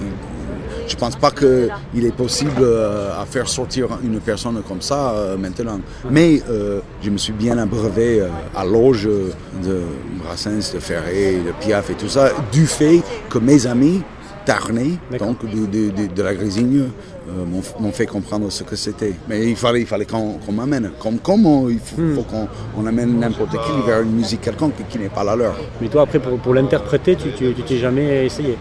je 0.88 0.96
pense 0.96 1.16
pas 1.16 1.32
qu'il 1.32 2.06
est 2.06 2.16
possible 2.16 2.62
euh, 2.62 3.10
à 3.22 3.26
faire 3.26 3.48
sortir 3.48 3.88
une 4.04 4.20
personne 4.20 4.62
comme 4.68 4.82
ça 4.82 5.12
euh, 5.12 5.38
maintenant. 5.38 5.80
Mais 6.10 6.42
euh, 6.50 6.80
je 7.02 7.10
me 7.10 7.18
suis 7.18 7.34
bien 7.34 7.58
abreuvé 7.58 8.22
à 8.56 8.66
l'auge 8.66 9.06
de 9.08 9.82
Brassens, 10.24 10.74
de 10.74 10.80
Ferré, 10.80 11.38
de 11.46 11.52
Piaf 11.64 11.90
et 11.90 11.94
tout 11.96 12.10
ça, 12.10 12.32
du 12.52 12.66
fait 12.66 13.02
que 13.30 13.38
mes 13.40 13.66
amis 13.68 14.02
tarnés, 14.46 14.98
D'accord. 15.10 15.28
donc 15.30 15.46
de, 15.50 15.66
de- 15.66 15.90
de- 15.92 16.14
de 16.14 16.22
la 16.22 16.34
Grésigne, 16.36 16.82
euh, 17.30 17.46
m'ont 17.80 17.92
fait 17.94 18.06
comprendre 18.06 18.52
ce 18.52 18.64
que 18.64 18.76
c'était. 18.76 19.14
Mais 19.30 19.48
il 19.50 19.56
fallait, 19.56 19.80
il 19.80 19.86
fallait 19.88 20.06
qu'on 20.06 20.38
m'amène. 20.52 20.92
Comme, 21.00 21.18
comme 21.20 21.46
on- 21.46 21.70
il 21.70 21.80
faut, 21.80 21.96
faut 22.14 22.24
qu'on 22.24 22.48
on 22.78 22.86
amène 22.86 23.18
n'importe 23.20 23.52
qui 23.52 23.72
vers 23.88 24.02
une 24.02 24.12
musique 24.12 24.42
quelconque 24.42 24.74
qui 24.90 25.00
n'est 25.00 25.08
pas 25.08 25.24
la 25.24 25.38
leur. 25.38 25.56
Mais 25.80 25.88
toi, 25.88 26.02
après, 26.02 26.20
pour, 26.20 26.38
pour 26.40 26.54
l'interpréter, 26.54 27.16
tu 27.16 27.32
t'es 27.64 27.78
jamais 27.78 28.26
essayé? 28.26 28.58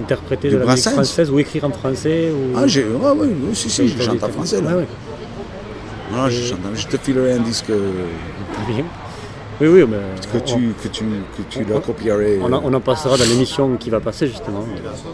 Interpréter 0.00 0.48
Du 0.48 0.54
de 0.54 0.60
la 0.60 0.66
musique 0.66 0.84
Brassens 0.84 0.92
française 0.92 1.30
ou 1.30 1.38
écrire 1.38 1.64
en 1.64 1.70
français 1.70 2.30
ou... 2.32 2.56
Ah, 2.56 2.66
j'ai, 2.66 2.84
ouais, 2.84 2.90
ouais, 3.10 3.28
oui, 3.28 3.54
si, 3.54 3.68
si, 3.70 3.88
je 3.88 4.02
chante 4.02 4.22
en 4.22 4.28
français. 4.28 4.60
Là. 4.60 4.76
Ouais. 4.76 4.86
Non, 6.12 6.28
je, 6.28 6.42
chante, 6.42 6.58
je 6.74 6.86
te 6.86 6.96
filerai 6.96 7.32
un 7.34 7.40
disque 7.40 7.70
Bien. 8.68 8.84
Oui, 9.62 9.68
oui, 9.68 9.84
mais 9.86 9.98
que 10.32 10.38
tu, 10.42 10.72
que 10.82 10.88
tu, 10.88 11.04
que 11.36 11.42
tu 11.50 11.64
le 11.64 11.78
copierais. 11.80 12.38
on, 12.40 12.50
en, 12.50 12.62
on 12.64 12.72
en 12.72 12.80
passera 12.80 13.18
dans 13.18 13.24
l'émission 13.24 13.76
qui 13.76 13.90
va 13.90 14.00
passer 14.00 14.26
justement. 14.26 14.60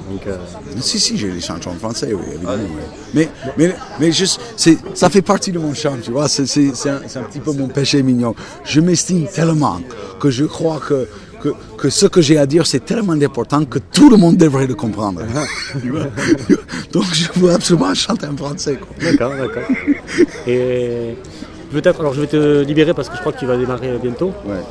Donc, 0.08 0.24
euh, 0.28 0.36
Si, 0.78 1.00
si, 1.00 1.16
j'ai 1.18 1.32
les 1.32 1.40
chansons 1.40 1.70
en 1.70 1.74
français, 1.74 2.12
oui, 2.14 2.22
évidemment. 2.32 2.52
oui. 2.62 2.82
Mais, 3.12 3.28
mais, 3.58 3.74
mais 3.98 4.12
juste, 4.12 4.40
c'est, 4.56 4.78
ça 4.94 5.10
fait 5.10 5.22
partie 5.22 5.50
de 5.50 5.58
mon 5.58 5.74
charme, 5.74 5.98
tu 6.00 6.12
vois. 6.12 6.28
C'est, 6.28 6.46
c'est, 6.46 6.70
c'est 6.76 6.90
un, 6.90 7.00
c'est 7.08 7.18
un 7.18 7.24
petit 7.24 7.40
peu 7.40 7.50
mon 7.54 7.66
péché 7.66 8.04
mignon. 8.04 8.36
Je 8.62 8.80
m'estime 8.80 9.26
tellement 9.26 9.80
que 10.20 10.30
je 10.30 10.44
crois 10.44 10.78
que, 10.78 11.08
que, 11.46 11.76
que 11.76 11.90
ce 11.90 12.06
que 12.06 12.20
j'ai 12.20 12.38
à 12.38 12.46
dire, 12.46 12.66
c'est 12.66 12.84
tellement 12.84 13.12
important 13.12 13.64
que 13.64 13.78
tout 13.78 14.10
le 14.10 14.16
monde 14.16 14.36
devrait 14.36 14.66
le 14.66 14.74
comprendre. 14.74 15.22
Vois 15.84 16.06
Donc, 16.92 17.04
je 17.12 17.26
veux 17.38 17.52
absolument 17.52 17.94
chanter 17.94 18.26
en 18.26 18.36
français. 18.36 18.78
D'accord, 19.00 19.32
d'accord. 19.36 19.68
Et 20.46 21.16
peut-être, 21.70 22.00
alors 22.00 22.14
je 22.14 22.20
vais 22.22 22.26
te 22.26 22.62
libérer 22.62 22.94
parce 22.94 23.08
que 23.08 23.16
je 23.16 23.20
crois 23.20 23.32
que 23.32 23.38
tu 23.38 23.46
vas 23.46 23.56
démarrer 23.56 23.98
bientôt. 24.02 24.32
Ouais. 24.44 24.62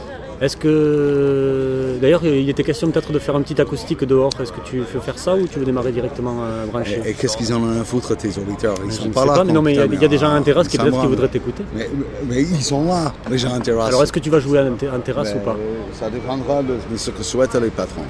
Est-ce 0.42 0.58
que, 0.58 1.98
d'ailleurs, 2.02 2.26
il 2.26 2.50
était 2.50 2.64
question 2.64 2.90
peut-être 2.92 3.12
de 3.14 3.20
faire 3.20 3.36
un 3.36 3.42
petit 3.42 3.60
acoustique 3.62 4.04
dehors. 4.04 4.32
Est-ce 4.42 4.52
que 4.52 4.60
tu 4.66 4.80
veux 4.80 5.00
faire 5.00 5.18
ça 5.18 5.36
ou 5.36 5.48
tu 5.48 5.60
veux 5.60 5.66
démarrer 5.66 5.92
directement 5.94 6.36
euh, 6.44 6.66
branché 6.66 7.00
Et, 7.06 7.12
et 7.12 7.14
qu'est-ce 7.14 7.38
qu'ils 7.38 7.54
en 7.54 7.62
ont 7.64 7.80
à 7.82 7.84
foutre, 7.86 8.16
tes 8.18 8.28
auditeurs? 8.38 8.76
Ils 8.86 8.92
Je 8.92 8.98
sont 8.98 9.06
ne 9.08 9.14
pas 9.14 9.22
sais 9.22 9.28
là. 9.28 9.34
pas, 9.34 9.44
mais 9.46 9.54
non, 9.54 9.62
mais 9.62 9.74
il 9.74 9.78
y 9.78 9.80
a- 9.80 9.86
y, 9.86 10.06
a 10.06 10.08
des 10.10 10.18
gens 10.18 10.36
en 10.36 10.42
terrasse 10.42 10.68
qui 10.68 10.78
peut-être 10.78 11.00
qui 11.00 11.08
voudraient 11.08 11.30
t'écouter. 11.30 11.64
Mais, 11.74 11.90
mais 12.28 12.42
ils 12.42 12.62
sont 12.64 12.84
là, 12.86 13.14
les 13.30 13.38
gens 13.38 13.56
en 13.56 13.60
terrasse. 13.62 13.88
Alors, 13.88 14.04
est-ce 14.04 14.12
que 14.12 14.20
tu 14.20 14.30
vas 14.30 14.40
jouer 14.40 14.60
en, 14.60 14.74
ter- 14.74 14.94
en 14.94 15.00
terrasse 15.00 15.34
ou 15.36 15.40
pas? 15.40 15.52
Euh, 15.58 15.84
Ça 16.00 16.10
dépendra 16.10 16.62
de, 16.64 16.74
de 16.92 16.98
ce 16.98 17.12
que 17.12 17.24
souhaitent 17.24 17.56
les 17.56 17.70
patrons. 17.70 18.02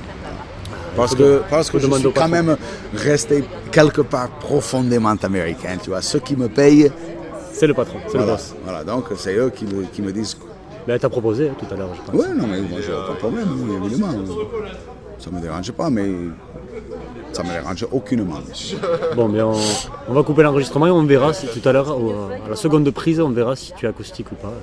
Parce 0.96 1.14
que, 1.14 1.42
parce 1.50 1.70
que 1.70 1.78
je 1.78 1.84
demander 1.86 2.04
suis 2.04 2.14
quand 2.14 2.30
même 2.30 2.56
resté 2.96 3.44
quelque 3.72 4.02
part 4.02 4.30
profondément 4.40 5.14
américain, 5.22 5.76
tu 5.84 5.90
vois. 5.90 6.02
Ceux 6.02 6.20
qui 6.20 6.36
me 6.38 6.48
payent, 6.48 6.90
C'est 7.52 7.68
le 7.68 7.74
patron, 7.74 8.00
c'est 8.10 8.18
le 8.18 8.24
boss. 8.26 8.56
voilà. 8.64 8.84
Donc 8.84 9.06
c'est 9.18 9.36
eux 9.36 9.52
qui 9.54 9.66
me, 9.66 9.84
qui 9.94 10.02
me 10.02 10.12
disent. 10.12 10.38
Ben, 10.88 11.00
t'as 11.00 11.10
proposé 11.10 11.50
hein, 11.50 11.56
tout 11.58 11.65
à 11.74 11.78
l'heure, 11.78 11.89
je 11.95 12.02
pense. 12.12 12.15
Ouais, 12.21 12.34
non, 12.36 12.45
mais 12.48 12.62
moi 12.62 12.80
j'ai 12.86 12.93
aucun 12.93 13.15
problème, 13.15 13.48
oui, 13.58 13.76
évidemment. 13.86 14.13
Ça 15.17 15.32
me 15.32 15.39
dérange 15.41 15.71
pas, 15.71 15.89
mais 15.89 16.06
ça 17.34 17.41
me 17.43 17.50
dérange 17.50 17.88
aucunement. 17.91 18.36
Bon, 19.15 19.28
mais 19.28 19.41
on, 19.41 19.54
on 20.10 20.13
va 20.13 20.21
couper 20.24 20.43
l'enregistrement 20.43 20.86
et 20.88 20.91
on 20.91 21.04
verra 21.04 21.34
si 21.34 21.48
tout 21.48 21.67
à 21.67 21.71
l'heure, 21.71 21.89
au- 22.00 22.30
à 22.45 22.50
la 22.50 22.56
seconde 22.56 22.89
prise, 22.91 23.19
on 23.19 23.30
verra 23.30 23.56
si 23.56 23.74
tu 23.74 23.86
es 23.86 23.89
acoustique 23.89 24.32
ou 24.32 24.36
pas. 24.36 24.54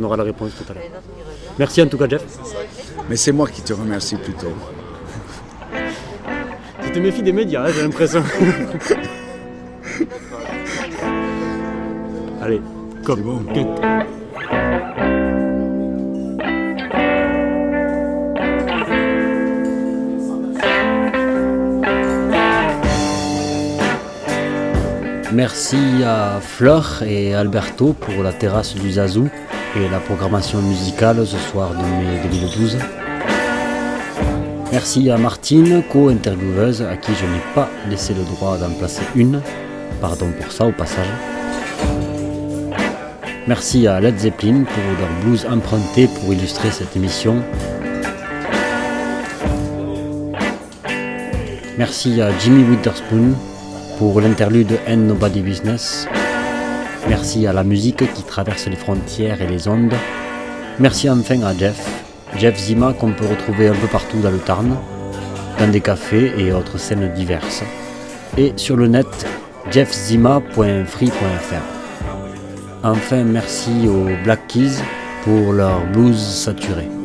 On 0.00 0.04
aura 0.04 0.16
la 0.16 0.22
réponse 0.24 0.52
tout 0.56 0.64
à 0.70 0.74
l'heure. 0.74 0.84
Merci 1.58 1.82
en 1.82 1.86
tout 1.88 1.98
cas, 1.98 2.08
Jeff. 2.08 2.24
Mais 3.10 3.16
c'est 3.16 3.32
moi 3.32 3.48
qui 3.48 3.60
te 3.62 3.72
remercie 3.74 4.16
plutôt. 4.16 4.52
Tu 6.84 6.92
te 6.92 6.98
méfies 7.00 7.22
des 7.22 7.32
médias, 7.32 7.64
hein, 7.66 7.70
j'ai 7.74 7.82
l'impression. 7.82 8.22
Allez, 12.40 12.60
comme 13.04 13.20
bon. 13.22 13.40
Merci 25.32 25.76
à 26.06 26.40
Fleur 26.40 27.02
et 27.06 27.34
Alberto 27.34 27.92
pour 27.92 28.22
la 28.22 28.32
terrasse 28.32 28.74
du 28.74 28.92
Zazou 28.92 29.28
et 29.76 29.86
la 29.90 29.98
programmation 29.98 30.62
musicale 30.62 31.26
ce 31.26 31.36
soir 31.36 31.72
de 31.72 31.82
mai 31.82 32.18
2012. 32.30 32.78
Merci 34.72 35.10
à 35.10 35.18
Martine, 35.18 35.82
co-intervieweuse, 35.92 36.80
à 36.80 36.96
qui 36.96 37.12
je 37.14 37.26
n'ai 37.26 37.42
pas 37.54 37.68
laissé 37.90 38.14
le 38.14 38.22
droit 38.22 38.56
d'en 38.56 38.70
placer 38.70 39.02
une. 39.14 39.42
Pardon 40.00 40.30
pour 40.40 40.50
ça 40.50 40.64
au 40.64 40.72
passage. 40.72 41.06
Merci 43.46 43.86
à 43.86 44.00
Led 44.00 44.18
Zeppelin 44.18 44.64
pour 44.64 44.82
leur 44.98 45.10
blues 45.22 45.46
emprunté 45.50 46.06
pour 46.06 46.32
illustrer 46.32 46.70
cette 46.70 46.96
émission. 46.96 47.42
Merci 51.76 52.20
à 52.22 52.30
Jimmy 52.38 52.64
Witherspoon 52.64 53.34
pour 53.98 54.20
l'interlude 54.20 54.78
End 54.88 54.96
Nobody 54.96 55.40
Business. 55.40 56.06
Merci 57.08 57.48
à 57.48 57.52
la 57.52 57.64
musique 57.64 58.12
qui 58.14 58.22
traverse 58.22 58.68
les 58.68 58.76
frontières 58.76 59.42
et 59.42 59.48
les 59.48 59.66
ondes. 59.66 59.94
Merci 60.78 61.10
enfin 61.10 61.42
à 61.42 61.52
Jeff, 61.52 61.84
Jeff 62.36 62.56
Zima 62.56 62.92
qu'on 62.92 63.12
peut 63.12 63.26
retrouver 63.26 63.66
un 63.66 63.74
peu 63.74 63.88
partout 63.88 64.20
dans 64.20 64.30
le 64.30 64.38
Tarn, 64.38 64.76
dans 65.58 65.68
des 65.68 65.80
cafés 65.80 66.32
et 66.38 66.52
autres 66.52 66.78
scènes 66.78 67.12
diverses. 67.12 67.64
Et 68.36 68.52
sur 68.54 68.76
le 68.76 68.86
net, 68.86 69.26
jeffzima.free.fr. 69.70 71.64
Enfin, 72.84 73.24
merci 73.24 73.88
aux 73.88 74.06
Black 74.22 74.46
Keys 74.46 74.80
pour 75.24 75.52
leur 75.52 75.84
blues 75.86 76.16
saturé. 76.16 76.97